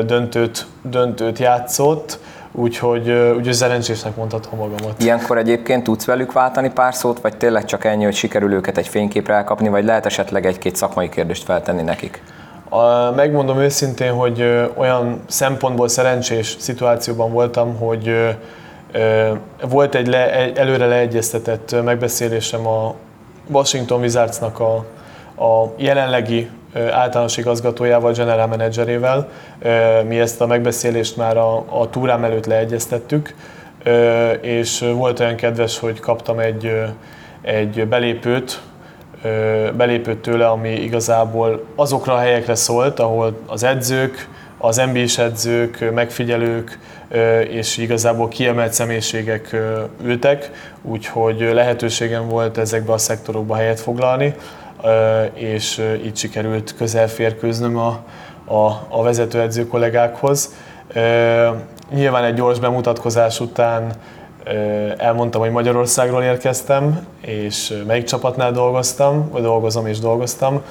döntőt, 0.06 0.66
döntőt 0.82 1.40
játszott. 1.40 2.20
Úgyhogy, 2.52 3.10
úgyhogy 3.10 3.54
szerencsésnek 3.54 4.16
mondhatom 4.16 4.60
magamat. 4.60 5.04
Ilyenkor 5.04 5.38
egyébként 5.38 5.84
tudsz 5.84 6.06
velük 6.06 6.32
váltani 6.32 6.72
pár 6.72 6.94
szót, 6.94 7.20
vagy 7.22 7.38
tényleg 7.38 7.66
csak 7.66 7.86
ennyi, 7.86 8.04
hogy 8.04 8.16
sikerül 8.16 8.54
őket 8.54 8.78
egy 8.78 8.88
fényképre 8.88 9.34
elkapni, 9.34 9.68
vagy 9.70 9.86
lehet 9.86 10.06
esetleg 10.06 10.46
egy-két 10.46 10.76
szakmai 10.76 11.10
kérdést 11.10 11.44
feltenni 11.44 11.82
nekik? 11.82 12.24
A, 12.70 13.12
megmondom 13.12 13.60
őszintén, 13.60 14.12
hogy 14.12 14.70
olyan 14.76 15.22
szempontból 15.28 15.88
szerencsés 15.88 16.56
szituációban 16.60 17.32
voltam, 17.32 17.78
hogy 17.78 18.36
volt 19.70 19.96
egy, 19.96 20.08
le, 20.08 20.54
előre 20.56 20.86
leegyeztetett 20.86 21.84
megbeszélésem 21.84 22.68
a 22.68 22.96
Washington 23.48 24.02
Wizardsnak 24.02 24.60
a, 24.60 24.76
a 25.44 25.74
jelenlegi 25.78 26.50
általános 26.74 27.38
igazgatójával, 27.38 28.12
general 28.12 28.48
managerével. 28.48 29.30
Mi 30.08 30.20
ezt 30.20 30.42
a 30.42 30.46
megbeszélést 30.46 31.18
már 31.18 31.38
a, 31.38 31.80
a 31.82 31.90
túrám 31.90 32.24
előtt 32.24 32.46
leegyeztettük, 32.46 33.36
és 34.42 34.80
volt 34.94 35.20
olyan 35.20 35.36
kedves, 35.36 35.80
hogy 35.80 36.00
kaptam 36.00 36.40
egy, 36.40 36.72
egy 37.42 37.88
belépőt, 37.88 38.62
belépőt 39.78 40.18
tőle, 40.18 40.48
ami 40.48 40.70
igazából 40.70 41.66
azokra 41.76 42.14
a 42.14 42.18
helyekre 42.18 42.56
szólt, 42.56 43.00
ahol 43.00 43.40
az 43.46 43.64
edzők, 43.64 44.28
az 44.58 44.82
NBA-s 44.94 45.18
edzők, 45.18 45.92
megfigyelők 45.94 46.80
és 47.50 47.78
igazából 47.78 48.28
kiemelt 48.28 48.74
személyiségek 48.74 49.56
ültek, 50.04 50.52
úgyhogy 50.82 51.50
lehetőségem 51.54 52.28
volt 52.28 52.58
ezekbe 52.58 52.94
a 52.94 52.98
szektorokba 52.98 53.56
helyet 53.56 53.80
foglalni, 53.80 54.36
és 55.34 55.84
így 56.04 56.18
sikerült 56.18 56.76
közel 56.76 57.08
férkőznöm 57.08 57.78
a, 57.78 58.00
a, 58.46 58.88
a 58.90 59.04
vezetőedző 59.04 59.68
kollégákhoz. 59.68 60.54
Nyilván 61.94 62.24
egy 62.24 62.34
gyors 62.34 62.60
bemutatkozás 62.60 63.40
után 63.40 63.92
elmondtam, 64.98 65.42
hogy 65.42 65.52
Magyarországról 65.52 66.24
érkeztem, 66.24 67.08
és 67.22 67.84
melyik 67.88 68.04
csapatnál 68.04 68.52
dolgoztam, 68.52 69.30
vagy 69.32 69.42
dolgozom 69.42 69.88
és 69.88 70.00
dolgoztam, 70.00 70.62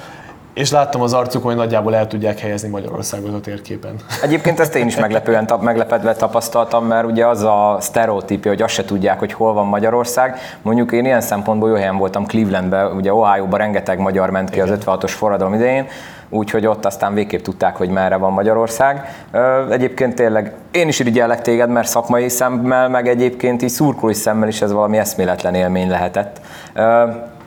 és 0.53 0.71
láttam 0.71 1.01
az 1.01 1.13
arcukon, 1.13 1.47
hogy 1.47 1.55
nagyjából 1.55 1.95
el 1.95 2.07
tudják 2.07 2.39
helyezni 2.39 2.69
Magyarországot 2.69 3.33
a 3.33 3.39
térképen. 3.39 3.95
Egyébként 4.23 4.59
ezt 4.59 4.75
én 4.75 4.87
is 4.87 4.95
meglepően 4.95 5.45
tap, 5.45 5.61
meglepedve 5.61 6.13
tapasztaltam, 6.13 6.85
mert 6.85 7.05
ugye 7.05 7.27
az 7.27 7.43
a 7.43 7.77
sztereotípia, 7.79 8.51
hogy 8.51 8.61
azt 8.61 8.73
se 8.73 8.85
tudják, 8.85 9.19
hogy 9.19 9.33
hol 9.33 9.53
van 9.53 9.65
Magyarország. 9.65 10.37
Mondjuk 10.61 10.91
én 10.91 11.05
ilyen 11.05 11.21
szempontból 11.21 11.69
jó 11.69 11.75
helyen 11.75 11.97
voltam 11.97 12.25
Clevelandben, 12.25 12.91
ugye 12.95 13.13
Ohio-ban 13.13 13.59
rengeteg 13.59 13.99
magyar 13.99 14.29
ment 14.29 14.49
ki 14.49 14.55
Igen. 14.55 14.69
az 14.69 14.79
56-os 14.85 15.11
forradalom 15.11 15.53
idején, 15.53 15.87
úgyhogy 16.29 16.65
ott 16.65 16.85
aztán 16.85 17.13
végképp 17.13 17.41
tudták, 17.41 17.75
hogy 17.75 17.89
merre 17.89 18.15
van 18.15 18.31
Magyarország. 18.31 19.25
Egyébként 19.69 20.15
tényleg 20.15 20.53
én 20.71 20.87
is 20.87 20.99
irigyellek 20.99 21.41
téged, 21.41 21.69
mert 21.69 21.87
szakmai 21.87 22.29
szemmel, 22.29 22.89
meg 22.89 23.07
egyébként 23.07 23.61
így 23.61 23.69
szurkolói 23.69 24.13
szemmel 24.13 24.47
is 24.47 24.61
ez 24.61 24.71
valami 24.71 24.97
eszméletlen 24.97 25.55
élmény 25.55 25.89
lehetett. 25.89 26.41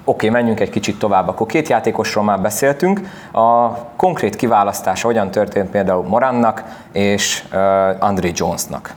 Oké, 0.04 0.26
okay, 0.26 0.40
menjünk 0.40 0.60
egy 0.60 0.70
kicsit 0.70 0.98
tovább. 0.98 1.28
Akkor 1.28 1.46
két 1.46 1.68
játékosról 1.68 2.24
már 2.24 2.40
beszéltünk. 2.40 3.00
A 3.32 3.68
konkrét 3.96 4.36
kiválasztása 4.36 5.06
hogyan 5.06 5.30
történt 5.30 5.70
például 5.70 6.02
Morannak 6.02 6.64
és 6.92 7.44
uh, 7.52 7.58
André 7.98 8.32
Jonesnak? 8.34 8.94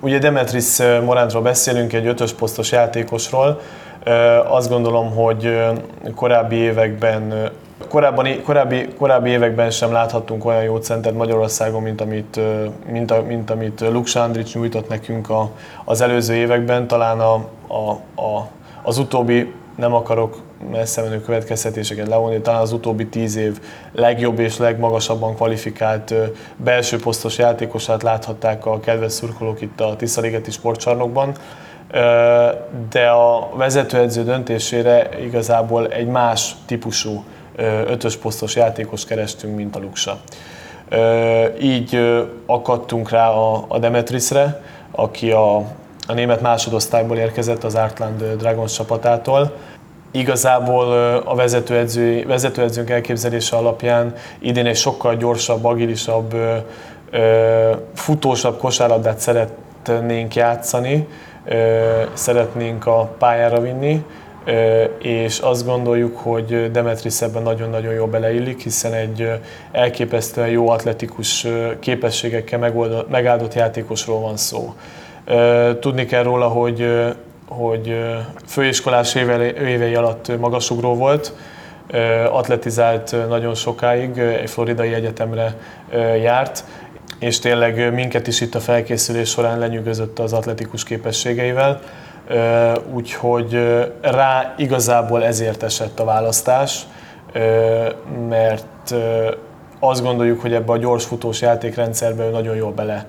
Ugye 0.00 0.18
Demetris 0.18 0.78
Morantról 1.04 1.42
beszélünk, 1.42 1.92
egy 1.92 2.06
ötös 2.06 2.32
posztos 2.32 2.72
játékosról. 2.72 3.60
Azt 4.48 4.68
gondolom, 4.68 5.14
hogy 5.14 5.64
korábbi 6.14 6.56
években 6.56 7.50
Korábban, 7.88 8.42
korábbi, 8.44 8.88
korábbi 8.98 9.30
években 9.30 9.70
sem 9.70 9.92
láthattunk 9.92 10.44
olyan 10.44 10.62
jó 10.62 10.76
centert 10.76 11.16
Magyarországon, 11.16 11.82
mint 11.82 12.00
amit, 12.00 12.40
mint, 12.90 13.26
mint 13.26 13.50
amit 13.50 13.80
Luksa 13.80 14.22
Andrics 14.22 14.54
nyújtott 14.54 14.88
nekünk 14.88 15.30
a, 15.30 15.50
az 15.84 16.00
előző 16.00 16.34
években. 16.34 16.86
Talán 16.86 17.20
a, 17.20 17.34
a, 17.66 17.90
a, 18.22 18.48
az 18.82 18.98
utóbbi 18.98 19.52
nem 19.76 19.94
akarok 19.94 20.36
messze 20.70 21.02
menő 21.02 21.20
következtetéseket 21.20 22.08
levonni, 22.08 22.40
talán 22.40 22.60
az 22.60 22.72
utóbbi 22.72 23.06
tíz 23.06 23.36
év 23.36 23.60
legjobb 23.92 24.38
és 24.38 24.58
legmagasabban 24.58 25.34
kvalifikált 25.34 26.14
belső 26.56 26.98
posztos 26.98 27.38
játékosát 27.38 28.02
láthatták 28.02 28.66
a 28.66 28.80
kedves 28.80 29.12
szurkolók 29.12 29.60
itt 29.60 29.80
a 29.80 29.96
Tiszaligeti 29.96 30.50
sportcsarnokban 30.50 31.34
de 32.90 33.08
a 33.08 33.50
vezetőedző 33.56 34.24
döntésére 34.24 35.08
igazából 35.20 35.88
egy 35.88 36.06
más 36.06 36.54
típusú 36.66 37.24
ötös 37.86 38.16
posztos 38.16 38.56
játékos 38.56 39.04
kerestünk, 39.04 39.56
mint 39.56 39.76
a 39.76 39.78
Luksa. 39.78 40.20
Így 41.60 41.98
akadtunk 42.46 43.10
rá 43.10 43.28
a 43.68 43.78
Demetrisre, 43.78 44.62
aki 44.90 45.30
a, 45.30 45.62
a 46.06 46.12
német 46.12 46.40
másodosztályból 46.40 47.16
érkezett 47.16 47.64
az 47.64 47.74
Artland 47.74 48.22
Dragons 48.22 48.72
csapatától. 48.72 49.52
Igazából 50.10 50.92
a 51.24 51.34
vezetőedző, 51.34 52.26
vezetőedzőnk 52.26 52.90
elképzelése 52.90 53.56
alapján 53.56 54.14
idén 54.38 54.66
egy 54.66 54.76
sokkal 54.76 55.16
gyorsabb, 55.16 55.64
agilisabb, 55.64 56.34
futósabb 57.94 58.58
kosárlabdát 58.58 59.18
szeretnénk 59.18 60.34
játszani, 60.34 61.08
szeretnénk 62.12 62.86
a 62.86 63.14
pályára 63.18 63.60
vinni, 63.60 64.04
és 64.98 65.38
azt 65.38 65.66
gondoljuk, 65.66 66.18
hogy 66.18 66.70
Demetris 66.70 67.20
ebben 67.20 67.42
nagyon-nagyon 67.42 67.92
jól 67.92 68.08
beleillik, 68.08 68.62
hiszen 68.62 68.92
egy 68.92 69.30
elképesztően 69.72 70.48
jó 70.48 70.68
atletikus 70.68 71.46
képességekkel 71.80 72.72
megáldott 73.08 73.54
játékosról 73.54 74.20
van 74.20 74.36
szó. 74.36 74.74
Tudni 75.80 76.04
kell 76.04 76.22
róla, 76.22 76.48
hogy, 76.48 76.88
hogy 77.48 77.96
főiskolás 78.46 79.14
évei 79.14 79.94
alatt 79.94 80.38
magasugró 80.38 80.94
volt, 80.94 81.32
atletizált 82.30 83.28
nagyon 83.28 83.54
sokáig, 83.54 84.18
egy 84.18 84.50
floridai 84.50 84.92
egyetemre 84.92 85.56
járt, 86.22 86.64
és 87.18 87.38
tényleg 87.38 87.94
minket 87.94 88.26
is 88.26 88.40
itt 88.40 88.54
a 88.54 88.60
felkészülés 88.60 89.28
során 89.28 89.58
lenyűgözött 89.58 90.18
az 90.18 90.32
atletikus 90.32 90.84
képességeivel 90.84 91.80
úgyhogy 92.92 93.52
rá 94.00 94.54
igazából 94.56 95.24
ezért 95.24 95.62
esett 95.62 96.00
a 96.00 96.04
választás, 96.04 96.86
mert 98.28 98.94
azt 99.78 100.02
gondoljuk, 100.02 100.40
hogy 100.40 100.54
ebbe 100.54 100.72
a 100.72 100.76
gyorsfutós 100.76 101.40
játékrendszerbe 101.40 102.24
ő 102.24 102.30
nagyon 102.30 102.56
jól 102.56 102.72
bele 102.72 103.06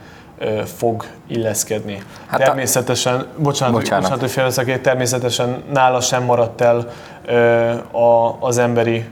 fog 0.65 1.05
illeszkedni. 1.27 2.03
Hát 2.25 2.39
természetesen, 2.39 3.19
a... 3.19 3.25
bocsánat, 3.37 3.73
bocsánat. 3.73 4.01
bocsánat 4.01 4.19
hogy 4.19 4.31
félbeszakít, 4.31 4.81
természetesen 4.81 5.63
nála 5.73 6.01
sem 6.01 6.23
maradt 6.23 6.61
el 6.61 6.91
az 8.39 8.57
emberi, 8.57 9.05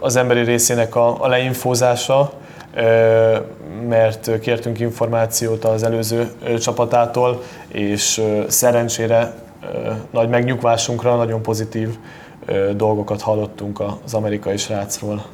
az 0.00 0.16
emberi 0.16 0.40
részének 0.40 0.96
a, 0.96 1.24
a 1.24 1.26
leinfózása, 1.28 2.32
mert 3.88 4.40
kértünk 4.40 4.80
információt 4.80 5.64
az 5.64 5.82
előző 5.82 6.32
csapatától, 6.58 7.42
és 7.68 8.22
szerencsére 8.48 9.34
nagy 10.10 10.28
megnyugvásunkra 10.28 11.16
nagyon 11.16 11.42
pozitív 11.42 11.88
dolgokat 12.76 13.20
hallottunk 13.20 13.82
az 14.04 14.14
amerikai 14.14 14.56
srácról. 14.56 15.24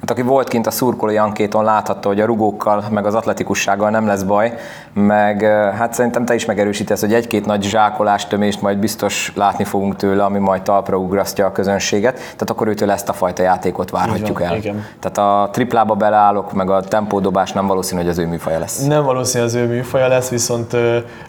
Hát 0.00 0.10
aki 0.10 0.22
volt 0.22 0.48
kint 0.48 0.66
a 0.66 0.70
szurkolói 0.70 1.16
ankéton 1.16 1.64
láthatta, 1.64 2.08
hogy 2.08 2.20
a 2.20 2.24
rugókkal, 2.24 2.84
meg 2.90 3.06
az 3.06 3.14
atletikussággal 3.14 3.90
nem 3.90 4.06
lesz 4.06 4.22
baj, 4.22 4.54
meg 4.92 5.42
hát 5.76 5.94
szerintem 5.94 6.24
te 6.24 6.34
is 6.34 6.44
megerősítesz, 6.44 7.00
hogy 7.00 7.14
egy-két 7.14 7.46
nagy 7.46 7.62
zsákolás 7.62 8.26
tömést 8.26 8.62
majd 8.62 8.78
biztos 8.78 9.32
látni 9.34 9.64
fogunk 9.64 9.96
tőle, 9.96 10.24
ami 10.24 10.38
majd 10.38 10.62
talpra 10.62 10.96
ugrasztja 10.96 11.46
a 11.46 11.52
közönséget, 11.52 12.14
tehát 12.14 12.50
akkor 12.50 12.68
őtől 12.68 12.90
ezt 12.90 13.08
a 13.08 13.12
fajta 13.12 13.42
játékot 13.42 13.90
várhatjuk 13.90 14.38
van, 14.38 14.48
el. 14.48 14.56
igen. 14.56 14.86
Tehát 15.00 15.18
a 15.18 15.50
triplába 15.50 15.94
beleállok, 15.94 16.52
meg 16.52 16.70
a 16.70 16.80
tempódobás 16.80 17.52
nem 17.52 17.66
valószínű, 17.66 18.00
hogy 18.00 18.10
az 18.10 18.18
ő 18.18 18.26
műfaja 18.26 18.58
lesz. 18.58 18.86
Nem 18.86 19.04
valószínű 19.04 19.44
az 19.44 19.54
ő 19.54 19.66
műfaja 19.66 20.08
lesz, 20.08 20.28
viszont 20.28 20.76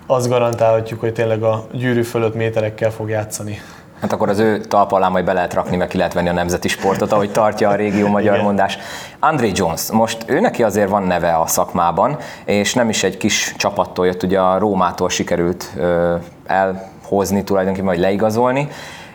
azt 0.08 0.30
garantálhatjuk, 0.30 1.00
hogy 1.00 1.14
tényleg 1.14 1.44
a 1.44 1.66
gyűrű 1.72 2.04
fölött 2.04 2.36
méterekkel 2.36 2.92
fog 2.92 3.10
játszani. 3.10 3.58
Hát 4.02 4.14
akkor 4.14 4.30
az 4.30 4.40
ő 4.40 4.60
talpa 4.60 4.96
alá 4.96 5.08
majd 5.08 5.26
be 5.26 5.34
lehet 5.34 5.54
rakni, 5.54 5.76
meg 5.76 5.88
ki 5.88 5.98
lehet 5.98 6.14
venni 6.14 6.30
a 6.30 6.34
nemzeti 6.34 6.68
sportot, 6.68 7.12
ahogy 7.12 7.32
tartja 7.32 7.70
a 7.70 7.76
régió 7.76 8.08
magyar 8.08 8.34
Igen. 8.34 8.46
mondás. 8.46 8.78
André 9.20 9.52
Jones, 9.54 9.92
most 9.92 10.24
ő 10.26 10.40
neki 10.40 10.64
azért 10.64 10.90
van 10.90 11.04
neve 11.04 11.38
a 11.38 11.48
szakmában, 11.48 12.18
és 12.46 12.74
nem 12.74 12.90
is 12.90 13.04
egy 13.04 13.18
kis 13.18 13.54
csapattól 13.58 14.06
jött, 14.06 14.24
ugye 14.24 14.40
a 14.40 14.58
Rómától 14.58 15.10
sikerült 15.10 15.74
ö, 15.78 16.16
elhozni 16.46 17.44
tulajdonképpen, 17.44 17.88
vagy 17.88 18.00
leigazolni. 18.00 18.68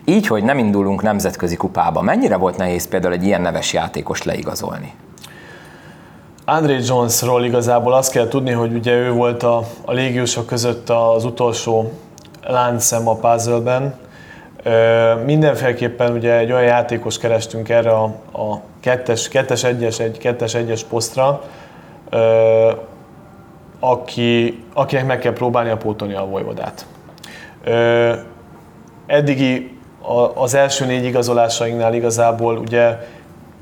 Így, 0.04 0.26
hogy 0.26 0.44
nem 0.44 0.58
indulunk 0.58 1.02
nemzetközi 1.02 1.56
kupába, 1.56 2.02
mennyire 2.02 2.36
volt 2.36 2.56
nehéz 2.56 2.88
például 2.88 3.12
egy 3.12 3.24
ilyen 3.24 3.40
neves 3.40 3.72
játékost 3.72 4.24
leigazolni? 4.24 4.92
André 6.44 6.78
Jonesról 6.86 7.44
igazából 7.44 7.92
azt 7.92 8.12
kell 8.12 8.28
tudni, 8.28 8.50
hogy 8.50 8.74
ugye 8.74 8.92
ő 8.92 9.12
volt 9.12 9.42
a, 9.42 9.62
a 9.84 9.92
légiósok 9.92 10.46
között 10.46 10.90
az 10.90 11.24
utolsó 11.24 11.92
láncszem 12.46 13.08
a 13.08 13.14
puzzle-ben. 13.14 13.94
Mindenféleképpen 15.24 16.12
ugye 16.12 16.36
egy 16.36 16.52
olyan 16.52 16.64
játékos 16.64 17.18
kerestünk 17.18 17.68
erre 17.68 17.90
a, 17.90 18.04
a 18.32 18.60
kettes, 18.80 19.28
kettes 19.28 19.64
egyes, 19.64 20.00
egy 20.00 20.18
kettes 20.18 20.54
egyes 20.54 20.84
posztra, 20.84 21.42
aki, 23.80 24.64
akinek 24.74 25.06
meg 25.06 25.18
kell 25.18 25.32
próbálni 25.32 25.70
a 25.70 25.76
pótolni 25.76 26.14
a 26.14 26.24
vojvodát. 26.24 26.86
Eddigi 29.06 29.78
az 30.34 30.54
első 30.54 30.86
négy 30.86 31.04
igazolásainknál 31.04 31.94
igazából 31.94 32.56
ugye 32.56 32.98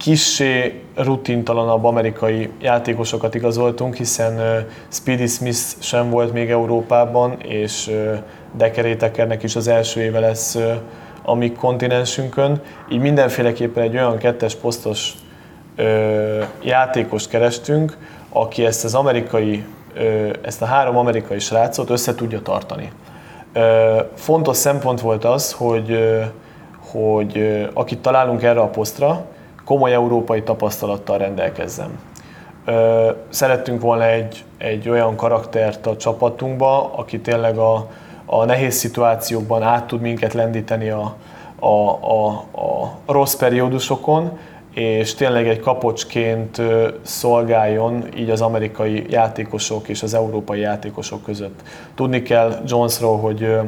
kissé 0.00 0.80
rutintalanabb 0.94 1.84
amerikai 1.84 2.50
játékosokat 2.60 3.34
igazoltunk, 3.34 3.94
hiszen 3.94 4.64
Speedy 4.88 5.26
Smith 5.26 5.58
sem 5.78 6.10
volt 6.10 6.32
még 6.32 6.50
Európában, 6.50 7.40
és 7.40 7.88
ö, 7.88 8.14
Decker 8.56 8.96
Takernek 8.96 9.42
is 9.42 9.56
az 9.56 9.68
első 9.68 10.00
éve 10.00 10.20
lesz 10.20 10.58
a 11.22 11.34
mi 11.34 11.52
kontinensünkön. 11.52 12.60
Így 12.92 13.00
mindenféleképpen 13.00 13.82
egy 13.82 13.94
olyan 13.94 14.18
kettes 14.18 14.54
posztos 14.54 15.14
játékost 16.62 17.28
kerestünk, 17.28 17.96
aki 18.28 18.64
ezt 18.64 18.84
az 18.84 18.94
amerikai, 18.94 19.64
ezt 20.42 20.62
a 20.62 20.64
három 20.64 20.96
amerikai 20.96 21.38
srácot 21.38 21.90
össze 21.90 22.14
tudja 22.14 22.42
tartani. 22.42 22.92
Fontos 24.14 24.56
szempont 24.56 25.00
volt 25.00 25.24
az, 25.24 25.52
hogy, 25.52 25.98
hogy 26.90 27.66
akit 27.74 27.98
találunk 27.98 28.42
erre 28.42 28.60
a 28.60 28.68
posztra, 28.68 29.26
komoly 29.64 29.92
európai 29.92 30.42
tapasztalattal 30.42 31.18
rendelkezzen. 31.18 31.98
Ö, 32.64 33.10
Szerettünk 33.28 33.80
volna 33.80 34.06
egy, 34.06 34.44
egy 34.58 34.88
olyan 34.88 35.16
karaktert 35.16 35.86
a 35.86 35.96
csapatunkba, 35.96 36.92
aki 36.94 37.20
tényleg 37.20 37.56
a, 37.56 37.86
a 38.26 38.44
nehéz 38.44 38.74
szituációkban 38.74 39.62
át 39.62 39.86
tud 39.86 40.00
minket 40.00 40.32
lendíteni 40.32 40.88
a, 40.88 41.16
a, 41.58 41.90
a, 41.90 42.28
a 42.60 42.98
rossz 43.06 43.34
periódusokon, 43.34 44.38
és 44.74 45.14
tényleg 45.14 45.48
egy 45.48 45.60
kapocsként 45.60 46.62
szolgáljon 47.02 48.04
így 48.16 48.30
az 48.30 48.40
amerikai 48.40 49.06
játékosok 49.10 49.88
és 49.88 50.02
az 50.02 50.14
európai 50.14 50.60
játékosok 50.60 51.22
között. 51.22 51.60
Tudni 51.94 52.22
kell 52.22 52.62
Jonesról, 52.66 53.18
hogy 53.18 53.58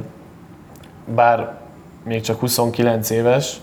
bár 1.14 1.54
még 2.04 2.20
csak 2.20 2.40
29 2.40 3.10
éves, 3.10 3.60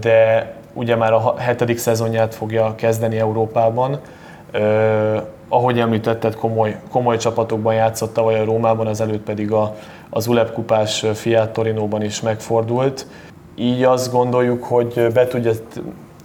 de 0.00 0.52
ugye 0.78 0.96
már 0.96 1.12
a 1.12 1.34
hetedik 1.38 1.78
szezonját 1.78 2.34
fogja 2.34 2.74
kezdeni 2.74 3.18
Európában. 3.18 4.00
Ö, 4.52 5.16
ahogy 5.48 5.80
említetted, 5.80 6.34
komoly, 6.34 6.80
komoly 6.90 7.16
csapatokban 7.16 7.74
játszott 7.74 8.12
tavaly 8.12 8.40
a 8.40 8.44
Rómában, 8.44 8.86
az 8.86 9.00
előtt 9.00 9.22
pedig 9.22 9.52
a, 9.52 9.76
az 10.10 10.26
ULEP 10.26 10.52
kupás 10.52 11.04
Fiat 11.14 11.52
Torinóban 11.52 12.02
is 12.02 12.20
megfordult. 12.20 13.06
Így 13.56 13.82
azt 13.82 14.12
gondoljuk, 14.12 14.64
hogy 14.64 15.06
be 15.12 15.26
tudja, 15.26 15.52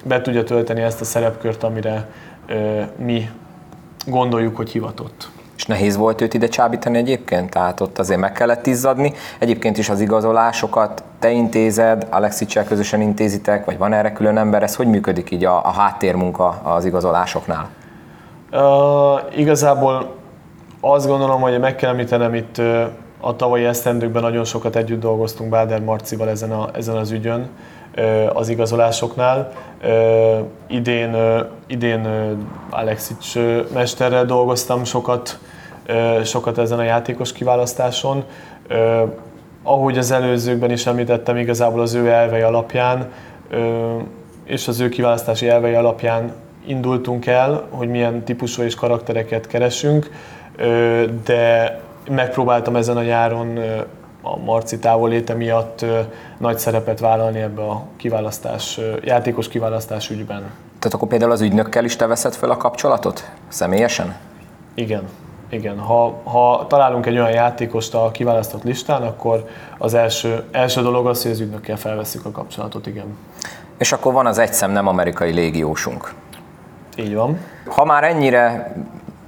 be 0.06 0.22
tudja 0.22 0.44
tölteni 0.44 0.82
ezt 0.82 1.02
a 1.02 1.06
szerepkört, 1.06 1.64
amire 1.64 2.10
ö, 2.48 2.82
mi 2.98 3.30
gondoljuk, 4.06 4.56
hogy 4.56 4.70
hivatott. 4.70 5.30
És 5.56 5.66
nehéz 5.66 5.98
volt 5.98 6.22
őt 6.22 6.34
ide 6.34 6.48
csábítani 6.48 6.98
egyébként? 6.98 7.50
Tehát 7.50 7.80
ott 7.80 8.00
azért 8.00 8.20
meg 8.20 8.32
kellett 8.32 8.68
izzadni. 8.68 9.14
Egyébként 9.40 9.78
is 9.78 9.90
az 9.90 10.02
igazolásokat 10.02 11.04
te 11.20 11.32
intézed, 11.32 12.08
Alexicsel 12.10 12.64
közösen 12.64 13.02
intézitek, 13.02 13.66
vagy 13.66 13.78
van 13.78 13.94
erre 13.94 14.14
külön 14.14 14.38
ember? 14.38 14.64
Ez 14.64 14.76
hogy 14.76 14.88
működik 14.88 15.32
így 15.32 15.46
a, 15.46 15.66
a 15.66 15.72
háttérmunka 15.72 16.48
az 16.64 16.86
igazolásoknál? 16.86 17.70
Uh, 18.52 19.40
igazából 19.40 20.16
azt 20.82 21.08
gondolom, 21.08 21.42
hogy 21.42 21.60
meg 21.60 21.76
kell 21.76 21.90
említenem 21.90 22.34
itt 22.34 22.62
a 23.20 23.36
tavalyi 23.36 23.66
esztendőkben 23.66 24.22
nagyon 24.22 24.44
sokat 24.44 24.76
együtt 24.76 25.00
dolgoztunk 25.00 25.50
Báder 25.50 25.82
Marcival 25.82 26.30
ezen, 26.30 26.52
a, 26.52 26.70
ezen 26.74 26.96
az 26.96 27.12
ügyön 27.12 27.50
az 28.34 28.50
igazolásoknál. 28.50 29.52
Idén 30.68 31.16
idén 31.68 32.08
Alexics 32.70 33.36
uh, 33.36 33.66
mesterrel 33.74 34.26
dolgoztam 34.26 34.84
sokat, 34.84 35.40
sokat 36.24 36.58
ezen 36.58 36.80
a 36.80 36.84
játékos 36.84 37.32
kiválasztáson. 37.32 38.24
Ahogy 39.64 39.98
az 39.98 40.12
előzőkben 40.12 40.72
is 40.72 40.86
említettem, 40.86 41.38
igazából 41.38 41.82
az 41.82 41.94
ő 41.94 42.10
elvei 42.10 42.42
alapján 42.42 43.12
és 44.44 44.68
az 44.68 44.80
ő 44.80 44.90
kiválasztási 44.90 45.48
elvei 45.48 45.74
alapján 45.74 46.34
indultunk 46.66 47.26
el, 47.26 47.68
hogy 47.70 47.88
milyen 47.88 48.24
típusú 48.24 48.62
és 48.62 48.76
karaktereket 48.76 49.48
keresünk, 49.48 50.10
de 51.24 51.80
megpróbáltam 52.10 52.76
ezen 52.76 52.98
a 52.98 53.04
nyáron 53.04 53.60
a 54.26 54.38
Marci 54.38 54.80
távoléte 54.80 55.34
miatt 55.34 55.86
nagy 56.38 56.58
szerepet 56.58 57.00
vállalni 57.00 57.40
ebbe 57.40 57.62
a 57.62 57.84
kiválasztás, 57.98 58.80
játékos 59.02 59.48
kiválasztás 59.48 60.10
ügyben. 60.10 60.52
Tehát 60.80 60.94
akkor 60.94 61.08
például 61.08 61.32
az 61.32 61.42
ügynökkel 61.42 61.84
is 61.84 61.96
te 61.96 62.08
veszed 62.08 62.34
fel 62.34 62.50
a 62.50 62.58
kapcsolatot? 62.58 63.30
Személyesen? 63.48 64.16
Igen, 64.74 65.04
igen. 65.50 65.80
Ha, 65.80 66.22
ha 66.24 66.66
találunk 66.68 67.06
egy 67.06 67.18
olyan 67.18 67.32
játékost 67.32 67.94
a 67.94 68.12
kiválasztott 68.12 68.64
listán, 68.64 69.02
akkor 69.02 69.48
az 69.78 69.94
első, 69.94 70.44
első 70.52 70.82
dolog 70.82 71.08
az, 71.08 71.22
hogy 71.22 71.32
az 71.32 71.40
ügynökkel 71.40 71.78
felveszünk 71.78 72.26
a 72.26 72.32
kapcsolatot, 72.32 72.88
igen. 72.88 73.18
És 73.78 73.92
akkor 73.92 74.14
van 74.14 74.26
az 74.26 74.38
egy 74.38 74.54
szem 74.54 74.72
nem 74.72 74.88
amerikai 74.88 75.32
légiósunk. 75.32 76.14
Így 76.96 77.14
van. 77.14 77.38
Ha 77.66 77.86
már 77.86 78.04
ennyire 78.04 78.74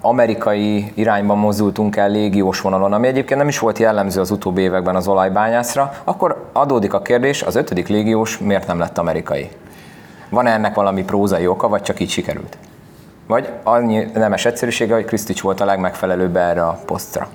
amerikai 0.08 0.92
irányban 0.94 1.38
mozdultunk 1.38 1.96
el 1.96 2.10
légiós 2.10 2.62
vonalon, 2.62 2.94
ami 2.94 3.08
egyébként 3.08 3.40
nem 3.40 3.48
is 3.48 3.60
volt 3.60 3.80
jellemző 3.80 4.20
az 4.20 4.32
utóbbi 4.32 4.62
években 4.62 4.96
az 4.96 5.08
olajbányászra, 5.08 5.94
akkor 6.04 6.50
adódik 6.54 6.94
a 6.94 7.02
kérdés, 7.02 7.42
az 7.42 7.56
ötödik 7.56 7.88
légiós 7.88 8.38
miért 8.38 8.68
nem 8.68 8.80
lett 8.80 8.98
amerikai? 8.98 9.50
Van-e 10.30 10.52
ennek 10.52 10.76
valami 10.76 11.04
prózai 11.04 11.48
oka, 11.48 11.68
vagy 11.68 11.82
csak 11.82 12.00
így 12.00 12.10
sikerült? 12.10 12.58
Vagy 13.28 13.50
annyi 13.64 14.08
nemes 14.14 14.46
egyszerűsége, 14.46 14.94
hogy 14.94 15.06
Krisztics 15.06 15.42
volt 15.42 15.62
a 15.62 15.66
legmegfelelőbb 15.66 16.36
erre 16.36 16.66
a 16.66 16.80
posztra? 16.86 17.28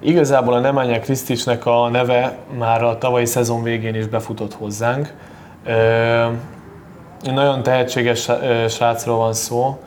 Igazából 0.00 0.54
a 0.54 0.60
Nemanja 0.60 1.00
Kriszticsnek 1.00 1.66
a 1.66 1.88
neve 1.88 2.36
már 2.58 2.82
a 2.82 2.98
tavalyi 2.98 3.26
szezon 3.26 3.62
végén 3.62 3.94
is 3.94 4.06
befutott 4.06 4.54
hozzánk. 4.54 5.14
Ö, 5.64 6.26
nagyon 7.22 7.62
tehetséges 7.62 8.30
srácról 8.68 9.16
van 9.16 9.32
szó, 9.32 9.78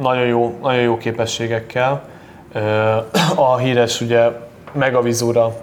nagyon 0.00 0.26
jó, 0.26 0.58
nagyon 0.62 0.82
jó 0.82 0.96
képességekkel. 0.96 2.02
A 3.36 3.56
híres 3.56 4.00
ugye 4.00 4.30
Megavizúra 4.72 5.54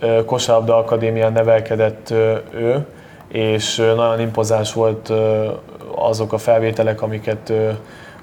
ö, 0.00 0.24
kosárlabda 0.24 0.76
akadémián 0.76 1.32
nevelkedett 1.32 2.10
ő, 2.50 2.86
és 3.28 3.76
nagyon 3.76 4.20
impozáns 4.20 4.72
volt 4.72 5.12
azok 5.94 6.32
a 6.32 6.38
felvételek, 6.38 7.02
amiket 7.02 7.52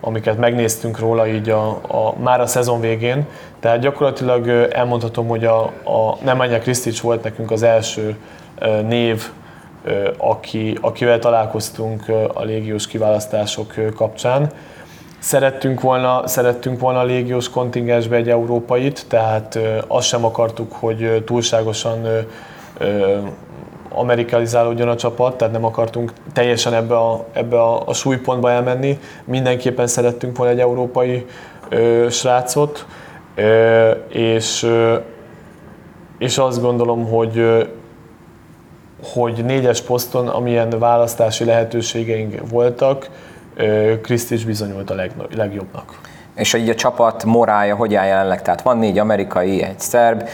amiket 0.06 0.38
megnéztünk 0.38 1.00
róla 1.00 1.28
így 1.28 1.50
a, 1.50 1.68
a, 1.70 2.14
már 2.24 2.42
a 2.42 2.46
szezon 2.46 2.80
végén. 2.80 3.28
Tehát 3.60 3.80
gyakorlatilag 3.80 4.48
elmondhatom, 4.72 5.28
hogy 5.28 5.46
a, 5.46 5.62
a 5.64 6.18
Nemanja 6.24 6.60
Krisztics 6.60 7.02
volt 7.02 7.24
nekünk 7.24 7.52
az 7.52 7.64
első 7.64 8.16
név, 8.88 9.32
aki, 10.18 10.78
akivel 10.82 11.20
találkoztunk 11.20 12.04
a 12.34 12.44
légiós 12.44 12.88
kiválasztások 12.88 13.74
kapcsán. 13.96 14.52
Szerettünk 15.20 15.82
volna, 15.82 16.28
szerettünk 16.28 16.80
volna 16.80 17.00
a 17.00 17.04
légiós 17.04 17.50
kontingensbe 17.50 18.16
egy 18.16 18.30
európait, 18.30 19.06
tehát 19.08 19.60
azt 19.88 20.08
sem 20.08 20.26
akartuk, 20.26 20.74
hogy 20.74 21.24
túlságosan 21.26 22.08
amerikalizálódjon 23.96 24.88
a 24.88 24.96
csapat, 24.96 25.38
tehát 25.38 25.54
nem 25.54 25.66
akartunk 25.66 26.14
teljesen 26.34 26.74
ebbe 26.74 26.98
a, 26.98 27.26
ebbe 27.34 27.62
a, 27.62 27.88
a 27.88 27.94
súlypontba 27.94 28.52
elmenni. 28.52 29.00
Mindenképpen 29.24 29.88
szerettünk 29.88 30.38
volna 30.38 30.54
egy 30.54 30.60
európai 30.60 31.26
ö, 31.70 32.08
srácot, 32.10 32.86
ö, 33.36 33.92
és, 34.10 34.64
ö, 34.64 34.96
és 36.18 36.38
azt 36.38 36.62
gondolom, 36.62 37.10
hogy 37.10 37.68
hogy 39.14 39.46
négyes 39.46 39.82
poszton, 39.82 40.28
amilyen 40.28 40.70
választási 40.70 41.46
lehetőségeink 41.46 42.50
voltak, 42.50 43.10
Kriszt 44.02 44.32
is 44.32 44.46
bizonyult 44.46 44.90
a 44.90 44.96
legjobbnak. 45.36 46.00
És 46.36 46.54
így 46.54 46.70
a 46.70 46.76
csapat 46.76 47.24
morája 47.24 47.76
hogy 47.76 47.96
áll 47.96 48.06
jelenleg? 48.06 48.42
Tehát 48.42 48.62
van 48.62 48.78
négy 48.78 49.00
amerikai, 49.00 49.64
egy 49.64 49.80
szerb, 49.80 50.28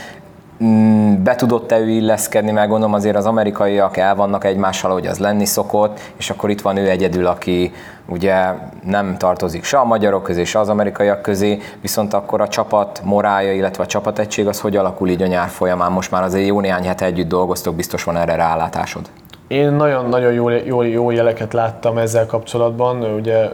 be 1.23 1.35
tudott-e 1.35 1.79
ő 1.79 1.89
illeszkedni, 1.89 2.51
mert 2.51 2.69
gondolom 2.69 2.93
azért 2.93 3.15
az 3.15 3.25
amerikaiak 3.25 3.97
el 3.97 4.15
vannak 4.15 4.43
egymással, 4.43 4.91
hogy 4.91 5.07
az 5.07 5.17
lenni 5.17 5.45
szokott, 5.45 5.99
és 6.17 6.29
akkor 6.29 6.49
itt 6.49 6.61
van 6.61 6.77
ő 6.77 6.89
egyedül, 6.89 7.25
aki 7.25 7.71
ugye 8.07 8.45
nem 8.85 9.17
tartozik 9.17 9.63
se 9.63 9.77
a 9.77 9.83
magyarok 9.85 10.23
közé, 10.23 10.43
se 10.43 10.59
az 10.59 10.69
amerikaiak 10.69 11.21
közé, 11.21 11.59
viszont 11.81 12.13
akkor 12.13 12.41
a 12.41 12.47
csapat 12.47 13.01
morája, 13.03 13.53
illetve 13.53 13.83
a 13.83 13.85
csapategység 13.85 14.47
az 14.47 14.59
hogy 14.59 14.75
alakul 14.77 15.09
így 15.09 15.21
a 15.21 15.27
nyár 15.27 15.47
folyamán? 15.47 15.91
Most 15.91 16.11
már 16.11 16.23
azért 16.23 16.47
jó 16.47 16.59
néhány 16.59 16.85
hete 16.85 17.05
együtt 17.05 17.27
dolgoztok, 17.27 17.75
biztos 17.75 18.03
van 18.03 18.17
erre 18.17 18.35
rálátásod. 18.35 19.09
Én 19.47 19.71
nagyon-nagyon 19.71 20.33
jó, 20.33 20.49
jó, 20.49 20.81
jó 20.81 21.11
jeleket 21.11 21.53
láttam 21.53 21.97
ezzel 21.97 22.25
kapcsolatban. 22.25 23.03
Ugye 23.03 23.49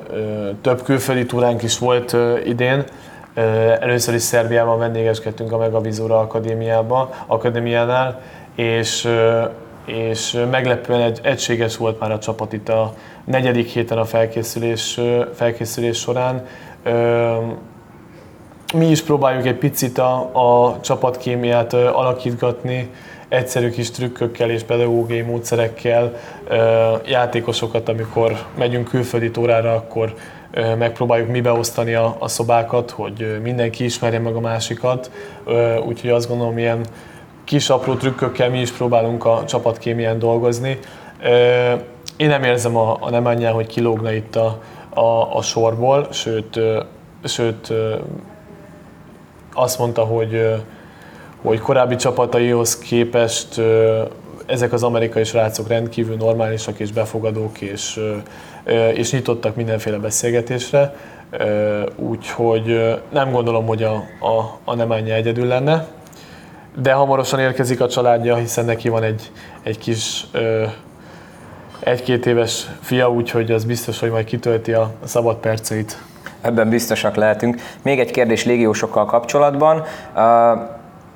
több 0.62 0.84
külföldi 0.84 1.26
túránk 1.26 1.64
is 1.64 1.80
volt 1.80 2.16
idén. 2.46 2.84
Először 3.80 4.14
is 4.14 4.22
Szerbiában 4.22 4.78
vendégeskedtünk 4.78 5.52
a 5.52 5.58
Megavizura 5.58 6.20
Akadémiába, 6.20 7.10
Akadémiánál, 7.26 8.22
és, 8.56 9.08
és 9.86 10.44
meglepően 10.52 11.02
egy, 11.02 11.20
egységes 11.24 11.78
volt 11.78 12.00
már 12.00 12.12
a 12.12 12.20
csapat 12.20 12.54
itt 12.54 12.70
a 12.70 12.94
negyedik 13.26 13.68
héten 13.68 13.98
a 13.98 14.06
felkészülés, 14.06 15.00
felkészülés 15.34 15.98
során. 15.98 16.46
Mi 18.74 18.86
is 18.90 19.04
próbáljuk 19.04 19.46
egy 19.46 19.58
picit 19.58 19.98
a, 19.98 20.30
a 20.34 20.80
csapatkémiát 20.82 21.74
alakítgatni, 21.74 22.92
egyszerű 23.30 23.70
kis 23.70 23.92
trükkökkel 23.92 24.50
és 24.50 24.64
pedagógiai 24.64 25.22
módszerekkel 25.22 26.14
játékosokat, 27.06 27.90
amikor 27.90 28.46
megyünk 28.58 28.88
külföldi 28.88 29.32
tórára, 29.32 29.74
akkor 29.74 30.14
megpróbáljuk 30.78 31.30
mi 31.30 31.42
beosztani 31.42 31.94
a, 31.94 32.16
a 32.20 32.28
szobákat, 32.28 32.92
hogy 32.92 33.40
mindenki 33.44 33.84
ismerje 33.84 34.20
meg 34.20 34.36
a 34.36 34.40
másikat, 34.40 35.12
úgyhogy 35.88 36.10
azt 36.10 36.28
gondolom, 36.28 36.58
ilyen 36.58 36.86
kis 37.44 37.70
apró 37.70 37.94
trükkökkel 37.94 38.50
mi 38.50 38.60
is 38.60 38.72
próbálunk 38.72 39.26
a 39.26 39.44
csapatkémien 39.48 40.20
dolgozni. 40.20 40.80
Én 42.18 42.28
nem 42.28 42.44
érzem 42.44 42.78
a, 42.78 42.98
a 43.00 43.10
Nemanja, 43.10 43.52
hogy 43.52 43.68
kilógna 43.68 44.12
itt 44.12 44.36
a, 44.36 44.62
a, 44.90 45.36
a 45.36 45.42
sorból, 45.42 46.08
sőt, 46.12 46.60
sőt 47.24 47.74
azt 49.54 49.80
mondta, 49.80 50.04
hogy 50.04 50.56
hogy 51.42 51.60
korábbi 51.60 51.96
csapataihoz 51.96 52.78
képest 52.78 53.62
ezek 54.48 54.74
az 54.74 54.84
amerikai 54.84 55.24
srácok 55.24 55.68
rendkívül 55.68 56.16
normálisak 56.16 56.80
és 56.80 56.92
befogadók 56.92 57.62
és, 57.62 58.00
és 58.94 59.12
nyitottak 59.12 59.56
mindenféle 59.56 59.98
beszélgetésre, 59.98 60.96
úgyhogy 61.96 62.98
nem 63.10 63.32
gondolom, 63.32 63.66
hogy 63.66 63.84
a, 63.84 63.94
a, 64.20 64.60
a 64.64 64.76
Nemanja 64.76 65.14
egyedül 65.14 65.46
lenne, 65.46 65.88
de 66.82 66.94
hamarosan 66.94 67.40
érkezik 67.40 67.82
a 67.82 67.88
családja, 67.88 68.36
hiszen 68.36 68.66
neki 68.66 68.90
van 68.90 69.04
egy, 69.04 69.32
egy 69.64 69.78
kis 69.78 70.26
egy-két 71.80 72.26
éves 72.26 72.68
fia, 72.82 73.12
úgyhogy 73.12 73.52
az 73.52 73.66
biztos, 73.66 74.00
hogy 74.00 74.10
majd 74.10 74.26
kitölti 74.26 74.74
a 74.74 74.92
szabad 75.04 75.36
perceit. 75.36 75.98
Ebben 76.42 76.70
biztosak 76.70 77.16
lehetünk. 77.16 77.62
Még 77.82 78.00
egy 78.00 78.12
kérdés 78.12 78.46
légiósokkal 78.46 79.06
kapcsolatban. 79.06 79.84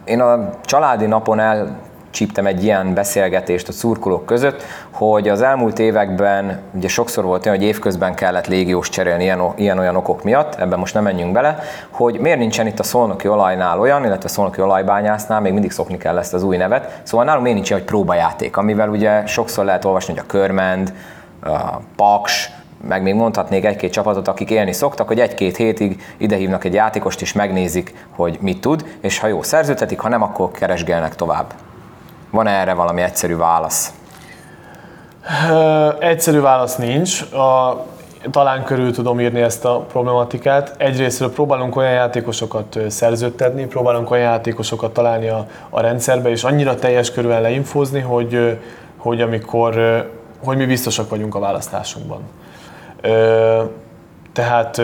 Én 0.06 0.20
a 0.20 0.50
családi 0.66 1.06
napon 1.06 1.40
el 1.40 1.80
csíptem 2.12 2.46
egy 2.46 2.64
ilyen 2.64 2.94
beszélgetést 2.94 3.68
a 3.68 3.72
szurkolók 3.72 4.26
között, 4.26 4.64
hogy 4.92 5.30
az 5.30 5.42
elmúlt 5.42 5.80
években 5.80 6.60
ugye 6.74 6.88
sokszor 6.88 7.24
volt 7.24 7.46
olyan, 7.46 7.58
hogy 7.58 7.68
évközben 7.68 8.16
kellett 8.16 8.48
légiós 8.48 8.90
cserélni 8.90 9.24
ilyen, 9.24 9.42
ilyen-olyan 9.56 9.96
okok 9.96 10.24
miatt, 10.24 10.56
ebben 10.56 10.80
most 10.80 10.94
nem 10.94 11.04
menjünk 11.04 11.32
bele, 11.32 11.60
hogy 11.90 12.20
miért 12.20 12.40
nincsen 12.40 12.68
itt 12.68 12.80
a 12.80 12.84
szolnoki 12.84 13.28
olajnál 13.28 13.80
olyan, 13.80 14.06
illetve 14.06 14.30
a 14.30 14.32
szolnoki 14.32 14.62
olajbányásznál, 14.62 15.42
még 15.42 15.54
mindig 15.54 15.72
szokni 15.72 15.98
kell 15.98 16.18
ezt 16.18 16.34
az 16.34 16.44
új 16.44 16.58
nevet, 16.58 17.02
szóval 17.04 17.26
nálunk 17.26 17.44
miért 17.44 17.58
nincsen, 17.58 17.78
hogy 17.78 17.88
próbajáték, 17.88 18.58
amivel 18.58 18.90
ugye 18.90 19.26
sokszor 19.26 19.66
lehet 19.66 19.86
olvasni, 19.86 20.14
hogy 20.14 20.24
a 20.28 20.32
körmend, 20.32 20.94
a 21.44 21.80
paks, 21.96 22.52
meg 22.88 23.02
még 23.02 23.14
mondhatnék 23.14 23.66
egy-két 23.66 23.92
csapatot, 23.92 24.28
akik 24.28 24.50
élni 24.50 24.74
szoktak, 24.74 25.08
hogy 25.08 25.20
egy-két 25.20 25.58
hétig 25.58 26.04
idehívnak 26.18 26.64
egy 26.64 26.74
játékost 26.74 27.22
és 27.22 27.34
megnézik, 27.34 28.08
hogy 28.16 28.38
mit 28.42 28.62
tud, 28.62 28.86
és 29.02 29.20
ha 29.20 29.28
jó 29.28 29.42
szerződtetik, 29.42 30.00
ha 30.00 30.10
nem, 30.10 30.22
akkor 30.22 30.52
keresgélnek 30.52 31.16
tovább. 31.16 31.54
Van 32.32 32.48
erre 32.48 32.74
valami 32.74 33.02
egyszerű 33.02 33.36
válasz? 33.36 33.94
Egyszerű 36.00 36.40
válasz 36.40 36.76
nincs. 36.76 37.22
A, 37.22 37.86
talán 38.32 38.64
körül 38.64 38.92
tudom 38.92 39.20
írni 39.20 39.42
ezt 39.42 39.66
a 39.66 39.80
problematikát. 39.80 40.76
Egyrésztről 40.78 41.34
próbálunk 41.34 41.76
olyan 41.76 41.92
játékosokat 41.92 42.80
szerződtetni, 42.88 43.66
próbálunk 43.66 44.12
olyan 44.12 44.24
játékosokat 44.24 44.94
találni 44.94 45.28
a, 45.28 45.48
a 45.70 45.82
rendszerbe, 45.82 46.30
és 46.30 46.44
annyira 46.44 46.76
teljes 46.76 47.12
körülön 47.12 47.42
leinfózni, 47.42 48.00
hogy, 48.00 48.60
hogy 48.98 49.22
amikor 49.22 49.76
hogy 50.44 50.58
mi 50.58 50.66
biztosak 50.66 51.10
vagyunk 51.10 51.36
a 51.36 51.40
választásunkban. 51.40 52.22
Tehát 54.34 54.82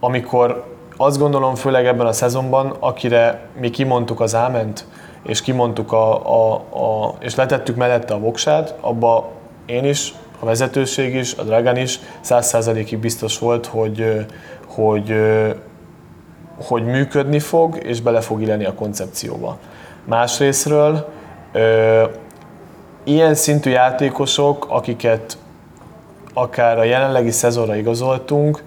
amikor 0.00 0.64
azt 0.96 1.18
gondolom, 1.18 1.54
főleg 1.54 1.86
ebben 1.86 2.06
a 2.06 2.12
szezonban, 2.12 2.76
akire 2.78 3.40
mi 3.60 3.70
kimondtuk 3.70 4.20
az 4.20 4.34
áment, 4.34 4.86
és 5.26 5.42
kimondtuk 5.42 5.92
a, 5.92 6.26
a, 6.26 6.54
a, 6.54 7.14
és 7.18 7.34
letettük 7.34 7.76
mellette 7.76 8.14
a 8.14 8.18
voksát, 8.18 8.74
abba 8.80 9.28
én 9.66 9.84
is, 9.84 10.14
a 10.40 10.44
vezetőség 10.44 11.14
is, 11.14 11.34
a 11.34 11.42
Dragan 11.42 11.76
is 11.76 12.00
száz 12.20 12.70
biztos 13.00 13.38
volt, 13.38 13.66
hogy, 13.66 14.26
hogy, 14.66 15.14
hogy 16.64 16.84
működni 16.84 17.38
fog, 17.38 17.78
és 17.82 18.00
bele 18.00 18.20
fog 18.20 18.42
illeni 18.42 18.64
a 18.64 18.74
koncepcióba. 18.74 19.58
Másrésztről 20.04 21.08
ilyen 23.04 23.34
szintű 23.34 23.70
játékosok, 23.70 24.66
akiket 24.68 25.38
akár 26.34 26.78
a 26.78 26.84
jelenlegi 26.84 27.30
szezonra 27.30 27.76
igazoltunk, 27.76 28.62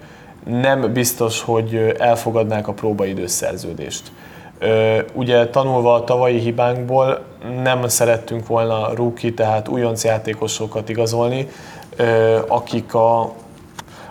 nem 0.45 0.93
biztos, 0.93 1.41
hogy 1.41 1.95
elfogadnák 1.97 2.67
a 2.67 2.73
próbaidős. 2.73 3.31
Ugye 5.13 5.47
tanulva 5.47 5.93
a 5.93 6.03
tavalyi 6.03 6.39
hibánkból 6.39 7.19
nem 7.63 7.87
szerettünk 7.87 8.47
volna 8.47 8.93
rookie, 8.95 9.31
tehát 9.31 9.67
újonc 9.67 10.03
játékosokat 10.03 10.89
igazolni, 10.89 11.47
akik, 12.47 12.93
a, 12.93 13.33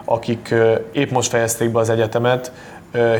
akik 0.05 0.55
épp 0.93 1.11
most 1.11 1.31
fejezték 1.31 1.73
be 1.73 1.79
az 1.79 1.89
egyetemet, 1.89 2.53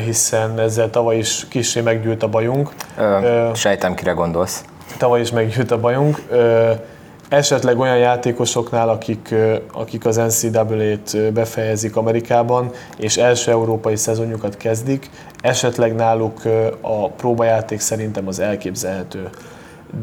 hiszen 0.05 0.59
ezzel 0.59 0.89
tavaly 0.89 1.17
is 1.17 1.47
kicsi 1.49 1.81
meggyűlt 1.81 2.23
a 2.23 2.27
bajunk. 2.27 2.69
Ö, 2.97 3.49
sejtem, 3.53 3.93
kire 3.95 4.11
gondolsz. 4.11 4.63
Tavaly 4.97 5.19
is 5.19 5.31
meggyűlt 5.31 5.71
a 5.71 5.79
bajunk 5.79 6.21
esetleg 7.29 7.79
olyan 7.79 7.97
játékosoknál, 7.97 8.89
akik, 8.89 9.35
akik 9.73 10.05
az 10.05 10.15
NCAA-t 10.15 11.33
befejezik 11.33 11.95
Amerikában, 11.95 12.71
és 12.97 13.17
első 13.17 13.51
európai 13.51 13.95
szezonjukat 13.95 14.57
kezdik, 14.57 15.09
esetleg 15.41 15.95
náluk 15.95 16.41
a 16.81 17.09
próbajáték 17.09 17.79
szerintem 17.79 18.27
az 18.27 18.39
elképzelhető. 18.39 19.29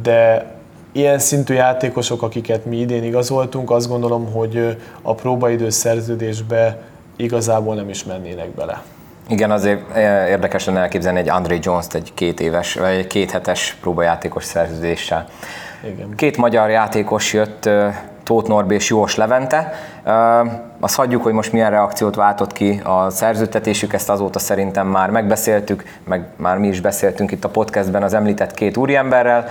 De 0.03 0.51
ilyen 0.93 1.19
szintű 1.19 1.55
játékosok, 1.55 2.23
akiket 2.23 2.65
mi 2.65 2.77
idén 2.77 3.05
igazoltunk, 3.05 3.71
azt 3.71 3.89
gondolom, 3.89 4.33
hogy 4.33 4.77
a 5.03 5.15
próbaidő 5.15 5.71
szerződésbe 5.71 6.79
igazából 7.17 7.75
nem 7.75 7.89
is 7.89 8.05
mennének 8.05 8.51
bele. 8.51 8.83
Igen, 9.29 9.51
azért 9.51 9.97
érdekes 10.29 10.65
lenne 10.65 10.81
elképzelni 10.81 11.19
egy 11.19 11.29
André 11.29 11.59
Jones-t 11.63 11.95
egy 11.95 12.11
két 12.15 12.41
éves, 12.41 12.75
vagy 12.75 12.97
egy 12.97 13.07
két 13.07 13.31
hetes 13.31 13.77
próbajátékos 13.81 14.45
szerződéssel. 14.45 15.29
Igen. 15.87 16.15
Két 16.17 16.37
magyar 16.37 16.71
játékos 16.71 17.33
jött, 17.33 17.69
Tóth 18.23 18.49
Norbi 18.49 18.75
és 18.75 18.89
Jós 18.89 19.17
Levente. 19.17 19.73
Azt 20.81 20.95
hagyjuk, 20.95 21.23
hogy 21.23 21.33
most 21.33 21.53
milyen 21.53 21.71
reakciót 21.71 22.15
váltott 22.15 22.53
ki 22.53 22.81
a 22.85 23.11
szerződtetésük, 23.11 23.93
ezt 23.93 24.11
azóta 24.11 24.39
szerintem 24.39 24.87
már 24.87 25.11
megbeszéltük, 25.11 25.85
meg 26.05 26.27
már 26.37 26.59
mi 26.59 26.69
is 26.69 26.81
beszéltünk 26.81 27.33
itt 27.33 27.45
a 27.45 27.49
podcastben 27.49 28.03
az 28.03 28.15
említett 28.15 28.55
két 28.55 28.77
úriemberrel. 28.77 29.47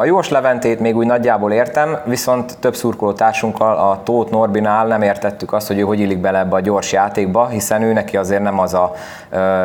A 0.00 0.04
Jós 0.04 0.28
Leventét 0.28 0.80
még 0.80 0.96
úgy 0.96 1.06
nagyjából 1.06 1.52
értem, 1.52 1.98
viszont 2.04 2.58
több 2.58 2.74
szurkoló 2.74 3.12
társunkkal 3.12 3.76
a 3.76 4.00
Tóth 4.02 4.30
Norbinál 4.30 4.86
nem 4.86 5.02
értettük 5.02 5.52
azt, 5.52 5.66
hogy 5.66 5.78
ő 5.78 5.82
hogy 5.82 6.00
illik 6.00 6.18
bele 6.18 6.38
ebbe 6.38 6.54
a 6.54 6.60
gyors 6.60 6.92
játékba, 6.92 7.46
hiszen 7.46 7.82
ő 7.82 7.92
neki 7.92 8.16
azért 8.16 8.42
nem 8.42 8.58
az 8.58 8.74
a 8.74 8.92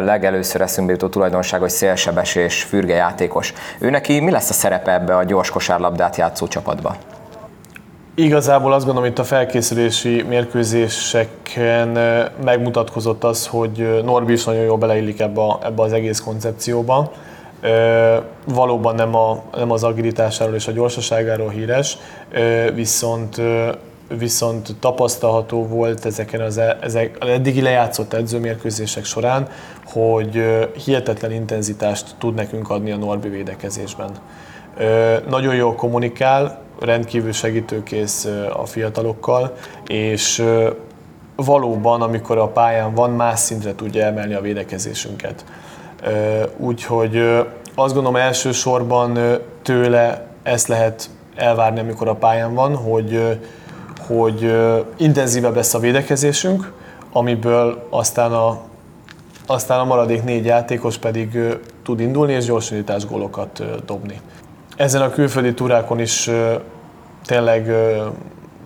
legelőször 0.02 0.62
eszünkbe 0.62 0.94
jutó 0.94 1.08
tulajdonság, 1.08 1.60
hogy 1.60 1.70
szélsebes 1.70 2.36
és 2.36 2.64
fürge 2.64 2.94
játékos. 2.96 3.54
Ő 3.80 3.90
neki 3.90 4.20
mi 4.20 4.32
lesz 4.32 4.50
a 4.50 4.54
szerepe 4.54 4.94
ebbe 4.94 5.16
a 5.16 5.24
gyors 5.24 5.50
kosárlabdát 5.50 6.16
játszó 6.16 6.48
csapatba? 6.48 6.96
Igazából 8.16 8.74
azt 8.74 8.86
gondolom, 8.86 9.10
itt 9.10 9.20
a 9.20 9.24
felkészülési 9.24 10.26
mérkőzéseken 10.30 11.98
megmutatkozott 12.44 13.24
az, 13.24 13.48
hogy 13.48 14.02
Norbi 14.04 14.34
is 14.34 14.44
nagyon 14.44 14.64
jól 14.64 14.78
beleillik 14.78 15.20
ebbe, 15.20 15.42
ebbe 15.64 15.82
az 15.82 15.94
egész 15.94 16.20
koncepcióba. 16.20 17.12
Valóban 18.46 18.96
nem, 18.96 19.16
a, 19.16 19.44
nem 19.56 19.72
az 19.72 19.84
agilitásáról 19.84 20.56
és 20.56 20.68
a 20.68 20.72
gyorsaságáról 20.72 21.50
híres, 21.50 21.98
viszont 22.74 23.42
viszont 24.18 24.76
tapasztalható 24.80 25.68
volt 25.68 26.06
ezeken 26.06 26.42
az, 26.42 26.58
e, 26.58 26.78
ezek, 26.82 27.18
az 27.20 27.28
eddigi 27.28 27.62
lejátszott 27.62 28.14
edzőmérkőzések 28.14 29.06
során, 29.06 29.48
hogy 29.86 30.44
hihetetlen 30.84 31.32
intenzitást 31.32 32.16
tud 32.18 32.34
nekünk 32.34 32.70
adni 32.70 32.92
a 32.92 32.98
Norbi 32.98 33.30
védekezésben. 33.30 34.10
Nagyon 35.30 35.56
jól 35.56 35.76
kommunikál, 35.76 36.62
rendkívül 36.80 37.32
segítőkész 37.32 38.28
a 38.54 38.66
fiatalokkal, 38.66 39.56
és 39.88 40.44
valóban, 41.36 42.02
amikor 42.02 42.38
a 42.38 42.48
pályán 42.48 42.94
van, 42.94 43.12
más 43.12 43.40
szintre 43.40 43.76
tudja 43.76 44.06
emelni 44.06 44.34
a 44.34 44.42
védekezésünket. 44.42 45.46
Úgyhogy 46.58 47.18
azt 47.76 47.94
gondolom 47.94 48.16
elsősorban 48.16 49.20
tőle 49.62 50.28
ezt 50.44 50.68
lehet 50.68 51.10
elvárni, 51.36 51.80
amikor 51.80 52.08
a 52.08 52.16
pályán 52.16 52.54
van, 52.54 52.76
hogy, 52.76 53.40
hogy 54.08 54.54
intenzívebb 54.98 55.56
lesz 55.56 55.74
a 55.74 55.80
védekezésünk, 55.80 56.72
amiből 57.12 57.88
aztán 57.90 58.32
a, 58.32 58.60
aztán 59.46 59.80
a 59.80 59.84
maradék 59.86 60.24
négy 60.24 60.46
játékos 60.46 60.98
pedig 60.98 61.40
tud 61.84 62.00
indulni 62.00 62.34
és 62.34 62.46
gyorsítás 62.46 63.06
gólokat 63.06 63.64
dobni. 63.86 64.22
Ezen 64.76 65.02
a 65.02 65.10
külföldi 65.10 65.54
túrákon 65.54 66.00
is 66.00 66.30
tényleg 67.26 67.72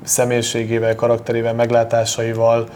személyiségével, 0.04 0.96
karakterével, 0.96 1.54
meglátásaival 1.54 2.68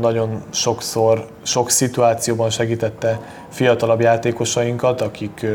nagyon 0.00 0.42
sokszor, 0.50 1.26
sok 1.42 1.70
szituációban 1.70 2.50
segítette 2.50 3.20
fiatalabb 3.48 4.00
játékosainkat, 4.00 5.00
akik 5.00 5.46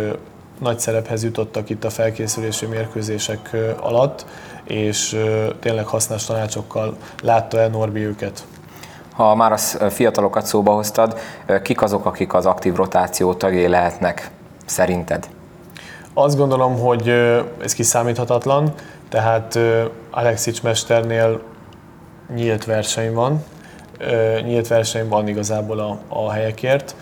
nagy 0.60 0.79
szerephez 0.79 1.23
jutottak 1.23 1.69
itt 1.69 1.83
a 1.83 1.89
felkészülési 1.89 2.65
mérkőzések 2.65 3.55
alatt, 3.81 4.25
és 4.63 5.19
tényleg 5.60 5.86
hasznos 5.86 6.25
tanácsokkal 6.25 6.97
látta 7.23 7.60
el 7.60 7.69
Norbi 7.69 7.99
őket. 7.99 8.45
Ha 9.13 9.36
már 9.36 9.51
a 9.51 9.89
fiatalokat 9.89 10.45
szóba 10.45 10.73
hoztad, 10.73 11.19
kik 11.62 11.81
azok, 11.81 12.05
akik 12.05 12.33
az 12.33 12.45
aktív 12.45 12.75
rotáció 12.75 13.33
tagjai 13.33 13.67
lehetnek 13.67 14.31
szerinted? 14.65 15.27
Azt 16.13 16.38
gondolom, 16.38 16.79
hogy 16.79 17.07
ez 17.63 17.73
kiszámíthatatlan, 17.73 18.73
tehát 19.10 19.60
Alexics 20.12 20.63
mesternél 20.63 21.41
nyílt 22.36 22.65
verseny 22.65 23.13
van, 23.13 23.43
nyílt 24.43 24.67
verseny 24.67 25.07
van 25.07 25.27
igazából 25.27 25.79
a, 25.79 25.97
a 26.07 26.31
helyekért. 26.31 26.95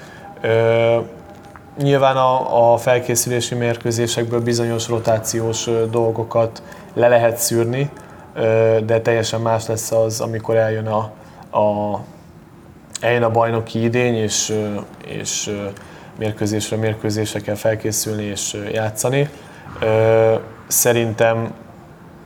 Nyilván 1.82 2.16
a, 2.18 2.72
a 2.74 2.78
felkészülési 2.78 3.56
mérkőzésekből 3.56 4.42
bizonyos 4.42 4.88
rotációs 4.88 5.70
dolgokat 5.92 6.62
le 6.94 7.08
lehet 7.08 7.38
szűrni, 7.38 7.90
de 8.86 9.02
teljesen 9.02 9.42
más 9.42 9.68
lesz 9.68 9.92
az, 9.92 10.22
amikor 10.22 10.56
eljön 10.56 10.88
a, 10.88 11.12
a, 11.60 12.00
eljön 13.00 13.24
a 13.24 13.32
bajnoki 13.32 13.84
idény, 13.84 14.16
és, 14.16 14.54
és 15.06 15.52
mérkőzésre 16.18 16.78
mérkőzésre 16.78 17.40
kell 17.40 17.56
felkészülni 17.56 18.24
és 18.24 18.58
játszani. 18.72 19.30
Szerintem 20.68 21.54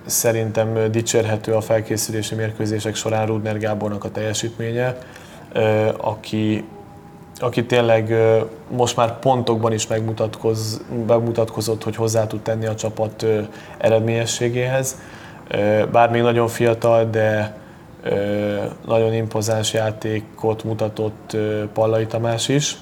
szerintem 0.09 0.91
dicsérhető 0.91 1.53
a 1.53 1.61
felkészülési 1.61 2.35
mérkőzések 2.35 2.95
során 2.95 3.25
Rudner 3.25 3.57
Gábornak 3.57 4.03
a 4.03 4.11
teljesítménye, 4.11 4.97
aki, 5.97 6.63
aki 7.39 7.65
tényleg 7.65 8.13
most 8.69 8.95
már 8.95 9.19
pontokban 9.19 9.73
is 9.73 9.87
megmutatkoz, 9.87 10.81
megmutatkozott, 11.07 11.83
hogy 11.83 11.95
hozzá 11.95 12.27
tud 12.27 12.41
tenni 12.41 12.65
a 12.65 12.75
csapat 12.75 13.25
eredményességéhez. 13.77 14.97
Bár 15.91 16.09
még 16.09 16.21
nagyon 16.21 16.47
fiatal, 16.47 17.05
de 17.09 17.57
nagyon 18.85 19.13
impozáns 19.13 19.73
játékot 19.73 20.63
mutatott 20.63 21.37
Pallai 21.73 22.05
Tamás 22.05 22.47
is. 22.47 22.77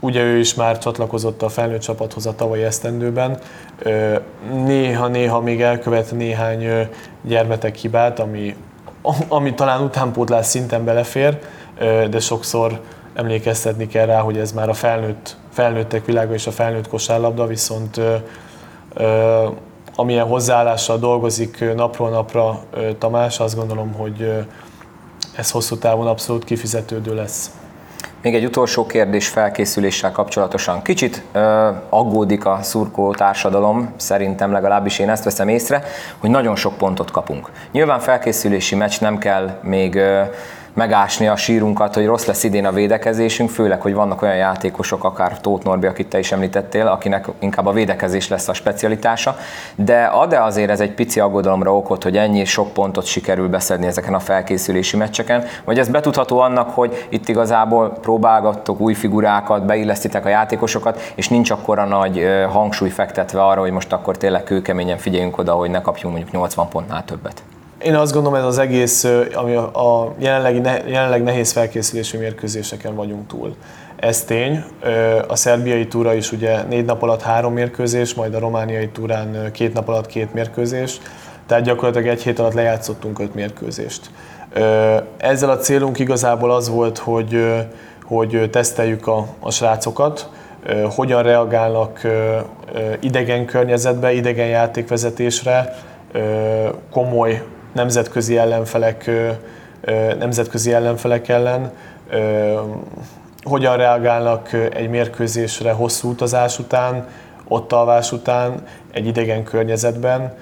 Ugye 0.00 0.22
ő 0.22 0.38
is 0.38 0.54
már 0.54 0.78
csatlakozott 0.78 1.42
a 1.42 1.48
felnőtt 1.48 1.80
csapathoz 1.80 2.26
a 2.26 2.34
tavalyi 2.34 2.62
esztendőben. 2.62 3.38
Néha-néha 4.52 5.40
még 5.40 5.62
elkövet 5.62 6.12
néhány 6.12 6.88
gyermetek 7.22 7.74
hibát, 7.74 8.18
ami, 8.18 8.56
ami 9.28 9.54
talán 9.54 9.82
utánpótlás 9.82 10.46
szinten 10.46 10.84
belefér, 10.84 11.38
de 12.10 12.20
sokszor 12.20 12.80
emlékeztetni 13.14 13.86
kell 13.86 14.06
rá, 14.06 14.20
hogy 14.20 14.38
ez 14.38 14.52
már 14.52 14.68
a 14.68 14.74
felnőtt, 14.74 15.36
felnőttek 15.52 16.04
világa 16.04 16.34
és 16.34 16.46
a 16.46 16.50
felnőtt 16.50 16.88
kosárlabda, 16.88 17.46
viszont 17.46 18.00
amilyen 19.94 20.26
hozzáállással 20.26 20.98
dolgozik 20.98 21.74
napról 21.74 22.10
napra 22.10 22.60
Tamás, 22.98 23.40
azt 23.40 23.56
gondolom, 23.56 23.92
hogy 23.92 24.46
ez 25.36 25.50
hosszú 25.50 25.76
távon 25.76 26.06
abszolút 26.06 26.44
kifizetődő 26.44 27.14
lesz. 27.14 27.50
Még 28.22 28.34
egy 28.34 28.44
utolsó 28.44 28.86
kérdés 28.86 29.28
felkészüléssel 29.28 30.12
kapcsolatosan. 30.12 30.82
Kicsit 30.82 31.22
ö, 31.32 31.70
aggódik 31.88 32.44
a 32.44 32.58
szurkoló 32.62 33.14
társadalom, 33.14 33.92
szerintem 33.96 34.52
legalábbis 34.52 34.98
én 34.98 35.10
ezt 35.10 35.24
veszem 35.24 35.48
észre, 35.48 35.82
hogy 36.18 36.30
nagyon 36.30 36.56
sok 36.56 36.76
pontot 36.76 37.10
kapunk. 37.10 37.50
Nyilván 37.72 38.00
felkészülési 38.00 38.74
meccs 38.74 39.00
nem 39.00 39.18
kell 39.18 39.58
még 39.62 39.94
ö, 39.94 40.22
megásni 40.78 41.26
a 41.26 41.36
sírunkat, 41.36 41.94
hogy 41.94 42.06
rossz 42.06 42.24
lesz 42.24 42.44
idén 42.44 42.66
a 42.66 42.72
védekezésünk, 42.72 43.50
főleg, 43.50 43.80
hogy 43.80 43.94
vannak 43.94 44.22
olyan 44.22 44.36
játékosok, 44.36 45.04
akár 45.04 45.40
Tóth 45.40 45.64
Norbi, 45.64 45.86
akit 45.86 46.08
te 46.08 46.18
is 46.18 46.32
említettél, 46.32 46.86
akinek 46.86 47.28
inkább 47.38 47.66
a 47.66 47.72
védekezés 47.72 48.28
lesz 48.28 48.48
a 48.48 48.52
specialitása, 48.52 49.36
de 49.74 50.04
ad-e 50.04 50.42
azért 50.42 50.70
ez 50.70 50.80
egy 50.80 50.92
pici 50.92 51.20
aggodalomra 51.20 51.76
okot, 51.76 52.02
hogy 52.02 52.16
ennyi 52.16 52.44
sok 52.44 52.72
pontot 52.72 53.04
sikerül 53.04 53.48
beszedni 53.48 53.86
ezeken 53.86 54.14
a 54.14 54.18
felkészülési 54.18 54.96
meccseken, 54.96 55.44
vagy 55.64 55.78
ez 55.78 55.88
betudható 55.88 56.38
annak, 56.38 56.70
hogy 56.70 57.06
itt 57.08 57.28
igazából 57.28 57.90
próbálgattok 57.90 58.80
új 58.80 58.94
figurákat, 58.94 59.66
beillesztitek 59.66 60.24
a 60.24 60.28
játékosokat, 60.28 61.12
és 61.14 61.28
nincs 61.28 61.50
akkora 61.50 61.84
nagy 61.84 62.26
hangsúly 62.52 62.90
fektetve 62.90 63.44
arra, 63.44 63.60
hogy 63.60 63.72
most 63.72 63.92
akkor 63.92 64.16
tényleg 64.16 64.44
kőkeményen 64.44 64.98
figyeljünk 64.98 65.38
oda, 65.38 65.52
hogy 65.52 65.70
ne 65.70 65.80
kapjunk 65.80 66.14
mondjuk 66.14 66.34
80 66.34 66.68
pontnál 66.68 67.04
többet. 67.04 67.42
Én 67.82 67.94
azt 67.94 68.12
gondolom, 68.12 68.38
ez 68.38 68.44
az 68.44 68.58
egész, 68.58 69.04
ami 69.34 69.54
a 69.54 70.14
jelenlegi, 70.18 70.60
jelenleg 70.86 71.22
nehéz 71.22 71.52
felkészülési 71.52 72.16
mérkőzéseken 72.16 72.94
vagyunk 72.94 73.26
túl. 73.26 73.56
Ez 73.96 74.24
tény. 74.24 74.64
A 75.28 75.36
szerbiai 75.36 75.86
túra 75.86 76.14
is 76.14 76.32
ugye 76.32 76.62
négy 76.62 76.84
nap 76.84 77.02
alatt 77.02 77.22
három 77.22 77.52
mérkőzés, 77.52 78.14
majd 78.14 78.34
a 78.34 78.38
romániai 78.38 78.88
túrán 78.88 79.50
két 79.52 79.72
nap 79.72 79.88
alatt 79.88 80.06
két 80.06 80.34
mérkőzés, 80.34 81.00
tehát 81.46 81.64
gyakorlatilag 81.64 82.08
egy 82.08 82.22
hét 82.22 82.38
alatt 82.38 82.52
lejátszottunk 82.52 83.18
öt 83.18 83.34
mérkőzést. 83.34 84.10
Ezzel 85.16 85.50
a 85.50 85.56
célunk 85.56 85.98
igazából 85.98 86.50
az 86.50 86.68
volt, 86.68 86.98
hogy, 86.98 87.54
hogy 88.04 88.48
teszteljük 88.50 89.06
a, 89.06 89.26
a 89.40 89.50
srácokat, 89.50 90.28
hogyan 90.94 91.22
reagálnak 91.22 92.00
idegen 93.00 93.44
környezetbe, 93.44 94.12
idegen 94.12 94.46
játékvezetésre, 94.46 95.74
komoly 96.90 97.42
nemzetközi 97.78 98.36
ellenfelek, 98.36 99.10
nemzetközi 100.18 100.72
ellenfelek 100.72 101.28
ellen, 101.28 101.72
hogyan 103.42 103.76
reagálnak 103.76 104.52
egy 104.52 104.88
mérkőzésre 104.88 105.72
hosszú 105.72 106.10
utazás 106.10 106.58
után, 106.58 107.08
ott 107.48 107.72
alvás 107.72 108.12
után, 108.12 108.62
egy 108.92 109.06
idegen 109.06 109.44
környezetben, 109.44 110.34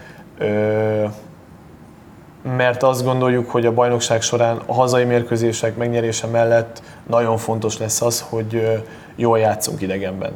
mert 2.56 2.82
azt 2.82 3.04
gondoljuk, 3.04 3.50
hogy 3.50 3.66
a 3.66 3.72
bajnokság 3.72 4.22
során 4.22 4.60
a 4.66 4.74
hazai 4.74 5.04
mérkőzések 5.04 5.76
megnyerése 5.76 6.26
mellett 6.26 6.82
nagyon 7.06 7.36
fontos 7.36 7.78
lesz 7.78 8.02
az, 8.02 8.26
hogy 8.28 8.82
jól 9.16 9.38
játszunk 9.38 9.82
idegenben, 9.82 10.32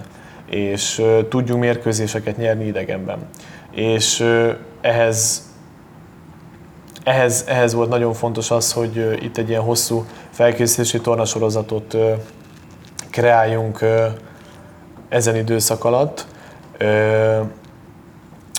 és 0.46 1.02
tudjunk 1.28 1.60
mérkőzéseket 1.60 2.36
nyerni 2.36 2.66
idegenben. 2.66 3.18
És 3.70 4.26
ehhez 4.80 5.49
ehhez, 7.04 7.44
ehhez 7.46 7.74
volt 7.74 7.88
nagyon 7.88 8.12
fontos 8.12 8.50
az, 8.50 8.72
hogy 8.72 9.18
itt 9.22 9.36
egy 9.36 9.48
ilyen 9.48 9.62
hosszú 9.62 10.04
felkészülési 10.30 11.00
tornasorozatot 11.00 11.96
kreáljunk 13.10 13.84
ezen 15.08 15.36
időszak 15.36 15.84
alatt. 15.84 16.26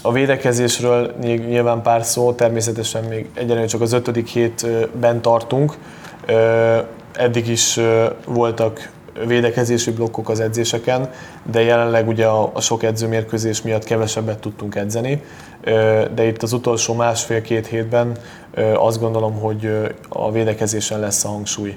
A 0.04 0.12
védekezésről 0.12 1.16
nyilván 1.22 1.82
pár 1.82 2.04
szó, 2.04 2.34
természetesen 2.34 3.04
még 3.04 3.30
egyenlően 3.34 3.68
csak 3.68 3.82
az 3.82 3.94
ötödik 3.94 4.28
hétben 4.28 5.22
tartunk. 5.22 5.78
Eddig 7.14 7.48
is 7.48 7.80
voltak 8.26 8.90
védekezési 9.28 9.92
blokkok 9.92 10.30
az 10.30 10.40
edzéseken, 10.40 11.10
de 11.52 11.62
jelenleg 11.62 12.08
ugye 12.08 12.26
a, 12.26 12.62
sok 12.62 12.84
edzőmérkőzés 12.84 13.62
miatt 13.62 13.84
kevesebbet 13.84 14.40
tudtunk 14.40 14.76
edzeni, 14.76 15.24
de 16.14 16.24
itt 16.26 16.44
az 16.44 16.54
utolsó 16.54 16.94
másfél-két 16.94 17.68
hétben 17.68 18.18
azt 18.76 19.00
gondolom, 19.00 19.40
hogy 19.40 19.70
a 20.10 20.32
védekezésen 20.32 21.00
lesz 21.00 21.26
a 21.26 21.28
hangsúly. 21.28 21.76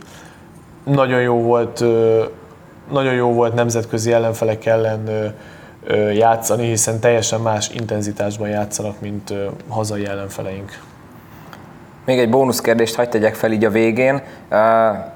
Nagyon 0.84 1.20
jó 1.20 1.42
volt, 1.42 1.84
nagyon 2.90 3.14
jó 3.14 3.32
volt 3.32 3.54
nemzetközi 3.54 4.12
ellenfelek 4.12 4.66
ellen 4.66 5.34
játszani, 6.12 6.66
hiszen 6.66 7.00
teljesen 7.00 7.40
más 7.40 7.70
intenzitásban 7.70 8.48
játszanak, 8.48 9.00
mint 9.00 9.34
hazai 9.68 10.06
ellenfeleink. 10.06 10.82
Még 12.04 12.18
egy 12.18 12.30
bónusz 12.30 12.60
kérdést 12.60 12.94
hagyd 12.94 13.10
tegyek 13.10 13.34
fel 13.34 13.52
így 13.52 13.64
a 13.64 13.70
végén. 13.70 14.22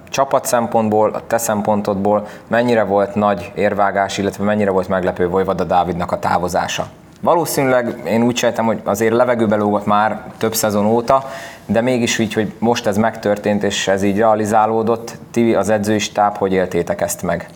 Csapat 0.09 0.44
szempontból, 0.44 1.11
a 1.11 1.27
te 1.27 1.38
szempontodból 1.38 2.27
mennyire 2.46 2.85
volt 2.85 3.14
nagy 3.14 3.53
érvágás, 3.55 4.18
illetve 4.18 4.44
mennyire 4.44 4.70
volt 4.70 4.88
meglepő 4.88 5.29
Vojvada 5.29 5.64
Dávidnak 5.64 6.12
a 6.12 6.18
távozása? 6.18 6.87
Valószínűleg 7.20 8.03
én 8.07 8.22
úgy 8.22 8.37
sejtem, 8.37 8.66
hogy 8.66 8.81
azért 8.85 9.12
levegőbe 9.12 9.57
lógott 9.57 9.87
már 9.87 10.22
több 10.38 10.55
szezon 10.55 10.87
óta, 10.87 11.24
de 11.66 11.81
mégis 11.81 12.18
így, 12.18 12.33
hogy 12.33 12.53
most 12.59 12.87
ez 12.87 12.96
megtörtént 12.96 13.62
és 13.62 13.88
ez 13.88 14.03
így 14.03 14.18
realizálódott, 14.18 15.18
ti 15.31 15.55
az 15.55 15.68
edzői 15.68 15.98
stáb, 15.98 16.37
hogy 16.37 16.53
éltétek 16.53 17.01
ezt 17.01 17.22
meg? 17.22 17.48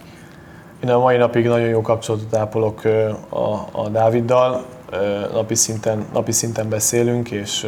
Én 0.85 0.90
a 0.90 0.99
mai 0.99 1.16
napig 1.16 1.47
nagyon 1.47 1.68
jó 1.68 1.81
kapcsolatot 1.81 2.37
ápolok 2.37 2.81
a, 3.29 3.53
a 3.73 3.88
Dáviddal, 3.88 4.64
napi 5.33 5.55
szinten, 5.55 6.07
napi 6.13 6.33
szinten 6.33 6.69
beszélünk, 6.69 7.31
és, 7.31 7.67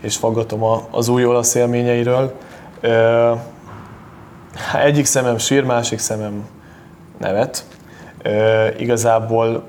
és 0.00 0.16
faggatom 0.16 0.62
az 0.90 1.08
új 1.08 1.24
olasz 1.24 1.54
élményeiről. 1.54 2.32
Egyik 4.84 5.04
szemem 5.04 5.38
sír, 5.38 5.64
másik 5.64 5.98
szemem 5.98 6.48
nevet. 7.18 7.64
Igazából 8.78 9.64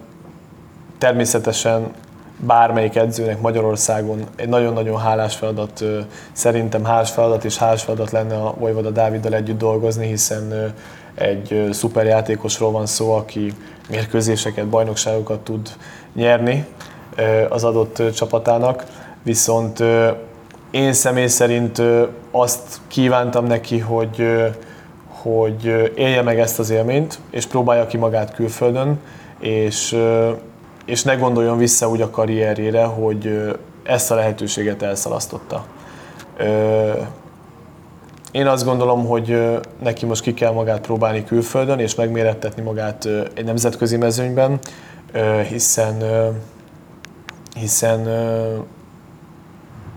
természetesen 0.98 1.94
bármelyik 2.40 2.96
edzőnek 2.96 3.42
Magyarországon 3.42 4.24
egy 4.36 4.50
nagyon-nagyon 4.50 5.00
hálás 5.00 5.36
feladat, 5.36 5.84
szerintem 6.32 6.84
hálás 6.84 7.12
feladat 7.12 7.46
és 7.46 7.58
hálás 7.58 7.84
feladat 7.84 8.12
lenne 8.12 8.36
a 8.36 8.54
Vojvoda 8.58 8.90
Dáviddal 8.90 9.34
együtt 9.34 9.58
dolgozni, 9.58 10.08
hiszen 10.08 10.74
egy 11.16 11.70
szuper 11.72 12.06
játékosról 12.06 12.72
van 12.72 12.86
szó, 12.86 13.12
aki 13.12 13.54
mérkőzéseket, 13.90 14.68
bajnokságokat 14.68 15.40
tud 15.40 15.70
nyerni 16.17 16.65
az 17.49 17.63
adott 17.63 18.01
csapatának, 18.13 18.84
viszont 19.23 19.84
én 20.71 20.93
személy 20.93 21.27
szerint 21.27 21.82
azt 22.32 22.80
kívántam 22.88 23.45
neki, 23.45 23.80
hogy, 23.80 24.27
hogy 25.08 25.91
élje 25.95 26.21
meg 26.21 26.39
ezt 26.39 26.60
az 26.60 26.69
élményt, 26.69 27.19
és 27.30 27.45
próbálja 27.45 27.88
ki 27.88 27.97
magát 27.97 28.34
külföldön, 28.34 28.99
és, 29.39 29.97
és 30.86 31.03
ne 31.03 31.15
gondoljon 31.15 31.58
vissza 31.58 31.89
úgy 31.89 32.01
a 32.01 32.10
karrierjére, 32.10 32.84
hogy 32.84 33.53
ezt 33.84 34.12
a 34.12 34.15
lehetőséget 34.15 34.82
elszalasztotta. 34.82 35.65
Én 38.32 38.47
azt 38.47 38.65
gondolom, 38.65 39.06
hogy 39.06 39.58
neki 39.84 40.06
most 40.06 40.21
ki 40.21 40.34
kell 40.34 40.51
magát 40.51 40.82
próbálni 40.82 41.23
külföldön, 41.23 41.80
és 41.80 41.95
megmérettetni 41.95 42.62
magát 42.62 43.08
egy 43.34 43.45
nemzetközi 43.45 43.97
mezőnyben, 43.97 44.60
hiszen, 45.49 46.03
hiszen 47.56 47.99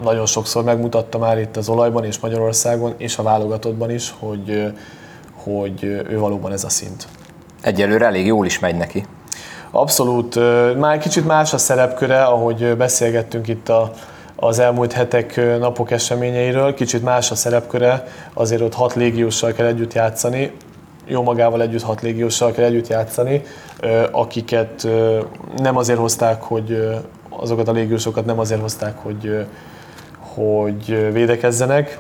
nagyon 0.02 0.26
sokszor 0.26 0.64
megmutatta 0.64 1.18
már 1.18 1.38
itt 1.38 1.56
az 1.56 1.68
olajban 1.68 2.04
és 2.04 2.18
Magyarországon, 2.18 2.94
és 2.96 3.18
a 3.18 3.22
válogatottban 3.22 3.90
is, 3.90 4.14
hogy, 4.18 4.72
hogy 5.34 5.84
ő 5.84 6.18
valóban 6.18 6.52
ez 6.52 6.64
a 6.64 6.68
szint. 6.68 7.06
Egyelőre 7.60 8.06
elég 8.06 8.26
jól 8.26 8.46
is 8.46 8.58
megy 8.58 8.76
neki. 8.76 9.06
Abszolút. 9.70 10.38
Már 10.78 10.98
kicsit 10.98 11.26
más 11.26 11.52
a 11.52 11.58
szerepköre, 11.58 12.22
ahogy 12.22 12.76
beszélgettünk 12.76 13.48
itt 13.48 13.68
a, 13.68 13.92
az 14.36 14.58
elmúlt 14.58 14.92
hetek, 14.92 15.58
napok 15.58 15.90
eseményeiről. 15.90 16.74
Kicsit 16.74 17.02
más 17.02 17.30
a 17.30 17.34
szerepköre, 17.34 18.06
azért 18.34 18.62
ott 18.62 18.74
hat 18.74 18.94
légióssal 18.94 19.52
kell 19.52 19.66
együtt 19.66 19.92
játszani, 19.92 20.52
jó 21.06 21.22
magával 21.22 21.62
együtt 21.62 21.82
hat 21.82 22.00
légióssal 22.00 22.52
kell 22.52 22.64
együtt 22.64 22.86
játszani, 22.86 23.42
akiket 24.10 24.88
nem 25.56 25.76
azért 25.76 25.98
hozták, 25.98 26.42
hogy 26.42 26.88
azokat 27.28 27.68
a 27.68 27.72
légiósokat 27.72 28.24
nem 28.24 28.38
azért 28.38 28.60
hozták, 28.60 28.98
hogy, 28.98 29.46
hogy 30.18 31.12
védekezzenek, 31.12 31.98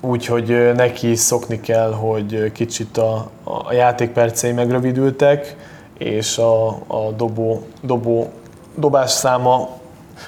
úgyhogy 0.00 0.72
neki 0.74 1.14
szokni 1.14 1.60
kell, 1.60 1.92
hogy 1.92 2.52
kicsit 2.52 2.96
a, 2.96 3.30
a 3.44 3.72
játékpercei 3.72 4.52
megrövidültek, 4.52 5.56
és 5.98 6.38
a, 6.38 6.68
a 6.68 7.12
dobó, 7.16 7.62
dobó, 7.82 8.30
dobás 8.74 9.10
száma 9.10 9.54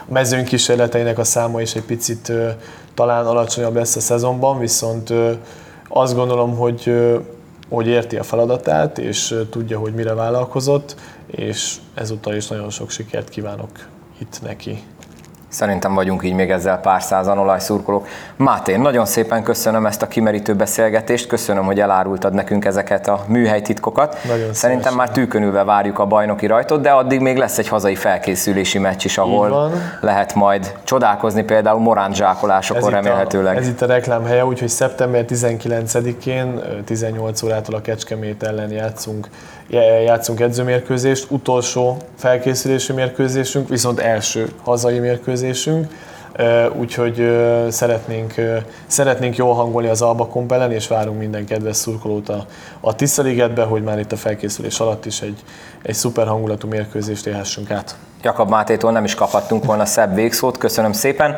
a 0.08 0.12
mezőn 0.12 0.44
kísérleteinek 0.44 1.18
a 1.18 1.24
száma 1.24 1.60
is 1.60 1.74
egy 1.74 1.84
picit 1.84 2.32
talán 2.94 3.26
alacsonyabb 3.26 3.74
lesz 3.74 3.96
a 3.96 4.00
szezonban, 4.00 4.58
viszont 4.58 5.12
azt 5.88 6.14
gondolom, 6.14 6.56
hogy, 6.56 6.92
hogy 7.70 7.86
érti 7.86 8.16
a 8.16 8.22
feladatát, 8.22 8.98
és 8.98 9.34
tudja, 9.50 9.78
hogy 9.78 9.94
mire 9.94 10.14
vállalkozott, 10.14 10.96
és 11.26 11.76
ezúttal 11.94 12.34
is 12.34 12.46
nagyon 12.46 12.70
sok 12.70 12.90
sikert 12.90 13.28
kívánok 13.28 13.70
itt 14.18 14.38
neki. 14.42 14.82
Szerintem 15.50 15.94
vagyunk 15.94 16.24
így 16.24 16.34
még 16.34 16.50
ezzel 16.50 16.78
pár 16.78 17.02
százan 17.02 17.38
olajszurkolók. 17.38 18.06
Máté, 18.36 18.76
nagyon 18.76 19.06
szépen 19.06 19.42
köszönöm 19.42 19.86
ezt 19.86 20.02
a 20.02 20.06
kimerítő 20.08 20.54
beszélgetést, 20.54 21.26
köszönöm, 21.26 21.64
hogy 21.64 21.80
elárultad 21.80 22.32
nekünk 22.32 22.64
ezeket 22.64 23.08
a 23.08 23.24
műhelytitkokat. 23.26 24.16
Nagyon 24.28 24.52
Szerintem 24.52 24.94
már 24.94 25.10
tűkönülve 25.10 25.64
várjuk 25.64 25.98
a 25.98 26.06
bajnoki 26.06 26.46
rajtot, 26.46 26.80
de 26.80 26.90
addig 26.90 27.20
még 27.20 27.36
lesz 27.36 27.58
egy 27.58 27.68
hazai 27.68 27.94
felkészülési 27.94 28.78
meccs 28.78 29.04
is, 29.04 29.18
ahol 29.18 29.72
lehet 30.00 30.34
majd 30.34 30.74
csodálkozni 30.84 31.42
például 31.42 31.80
Morán 31.80 32.12
zsákolásokon 32.12 32.82
ez 32.82 32.88
remélhetőleg. 32.88 33.56
A, 33.56 33.58
ez 33.58 33.68
itt 33.68 33.82
a 33.82 33.86
reklámhelye, 33.86 34.44
úgyhogy 34.44 34.68
szeptember 34.68 35.24
19-én 35.28 36.60
18 36.84 37.42
órától 37.42 37.74
a 37.74 37.80
Kecskemét 37.80 38.42
ellen 38.42 38.70
játszunk 38.70 39.28
játszunk 40.04 40.40
edzőmérkőzést, 40.40 41.26
utolsó 41.30 41.96
felkészülési 42.16 42.92
mérkőzésünk, 42.92 43.68
viszont 43.68 43.98
első 43.98 44.48
hazai 44.64 44.98
mérkőzésünk, 44.98 45.86
úgyhogy 46.78 47.30
szeretnénk, 47.68 48.34
szeretnénk 48.86 49.36
jól 49.36 49.54
hangolni 49.54 49.88
az 49.88 50.02
Alba 50.02 50.26
Komp 50.26 50.52
ellen, 50.52 50.72
és 50.72 50.88
várunk 50.88 51.18
minden 51.18 51.44
kedves 51.44 51.76
szurkolót 51.76 52.28
a, 52.28 52.46
a 52.80 52.94
Tiszaligetbe, 52.94 53.62
hogy 53.62 53.82
már 53.82 53.98
itt 53.98 54.12
a 54.12 54.16
felkészülés 54.16 54.80
alatt 54.80 55.06
is 55.06 55.20
egy, 55.20 55.38
egy 55.82 55.94
szuper 55.94 56.26
hangulatú 56.26 56.68
mérkőzést 56.68 57.26
élhessünk 57.26 57.70
át. 57.70 57.96
Jakab 58.22 58.48
Mátétól 58.48 58.92
nem 58.92 59.04
is 59.04 59.14
kaphattunk 59.14 59.64
volna 59.64 59.84
szebb 59.84 60.14
végszót, 60.14 60.58
köszönöm 60.58 60.92
szépen. 60.92 61.36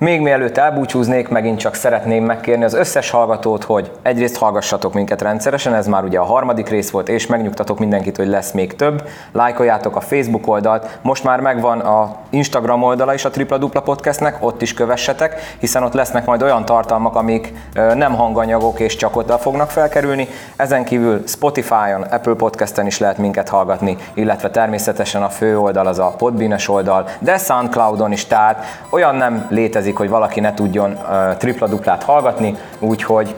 Még 0.00 0.20
mielőtt 0.20 0.56
elbúcsúznék, 0.58 1.28
megint 1.28 1.58
csak 1.58 1.74
szeretném 1.74 2.24
megkérni 2.24 2.64
az 2.64 2.74
összes 2.74 3.10
hallgatót, 3.10 3.64
hogy 3.64 3.90
egyrészt 4.02 4.36
hallgassatok 4.36 4.92
minket 4.94 5.22
rendszeresen, 5.22 5.74
ez 5.74 5.86
már 5.86 6.04
ugye 6.04 6.18
a 6.18 6.24
harmadik 6.24 6.68
rész 6.68 6.90
volt, 6.90 7.08
és 7.08 7.26
megnyugtatok 7.26 7.78
mindenkit, 7.78 8.16
hogy 8.16 8.28
lesz 8.28 8.52
még 8.52 8.76
több. 8.76 9.08
Lájkoljátok 9.32 9.96
a 9.96 10.00
Facebook 10.00 10.46
oldalt, 10.48 10.98
most 11.02 11.24
már 11.24 11.40
megvan 11.40 11.80
a 11.80 12.16
Instagram 12.30 12.82
oldala 12.82 13.14
is 13.14 13.24
a 13.24 13.30
Tripla 13.30 13.58
Dupla 13.58 13.80
Podcastnek, 13.80 14.36
ott 14.40 14.62
is 14.62 14.74
kövessetek, 14.74 15.56
hiszen 15.58 15.82
ott 15.82 15.92
lesznek 15.92 16.26
majd 16.26 16.42
olyan 16.42 16.64
tartalmak, 16.64 17.16
amik 17.16 17.52
nem 17.94 18.14
hanganyagok 18.14 18.80
és 18.80 18.96
csak 18.96 19.16
ott 19.16 19.40
fognak 19.40 19.70
felkerülni. 19.70 20.28
Ezen 20.56 20.84
kívül 20.84 21.22
Spotify-on, 21.26 22.02
Apple 22.02 22.34
Podcasten 22.34 22.86
is 22.86 22.98
lehet 22.98 23.18
minket 23.18 23.48
hallgatni, 23.48 23.96
illetve 24.14 24.50
természetesen 24.50 25.22
a 25.22 25.28
fő 25.28 25.58
oldal 25.58 25.86
az 25.86 25.98
a 25.98 26.14
Podbean-es 26.18 26.68
oldal, 26.68 27.08
de 27.18 27.38
Soundcloudon 27.38 28.12
is, 28.12 28.26
tehát 28.26 28.64
olyan 28.90 29.14
nem 29.14 29.46
létezik 29.50 29.86
létezik, 29.88 29.96
hogy 29.96 30.08
valaki 30.08 30.40
ne 30.40 30.54
tudjon 30.54 30.90
uh, 30.92 31.36
tripla-duplát 31.36 32.02
hallgatni, 32.02 32.56
úgyhogy 32.78 33.34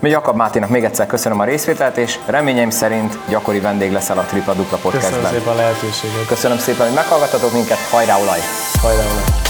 Jakab 0.00 0.36
Máténak 0.36 0.68
még 0.68 0.84
egyszer 0.84 1.06
köszönöm 1.06 1.40
a 1.40 1.44
részvételt, 1.44 1.96
és 1.96 2.18
reményeim 2.26 2.70
szerint 2.70 3.18
gyakori 3.28 3.60
vendég 3.60 3.92
leszel 3.92 4.18
a 4.18 4.22
Tripla 4.22 4.54
Dupla 4.54 4.76
podcastben. 4.76 5.20
Köszönöm 5.20 5.38
szépen 5.38 5.52
a 5.52 5.56
lehetőséget. 5.56 6.26
Köszönöm 6.26 6.58
szépen, 6.58 6.86
hogy 6.86 6.94
meghallgattatok 6.94 7.52
minket, 7.52 7.78
hajrá 7.90 8.14
olaj! 8.20 8.38
Hajrá 8.82 9.02
olaj! 9.02 9.41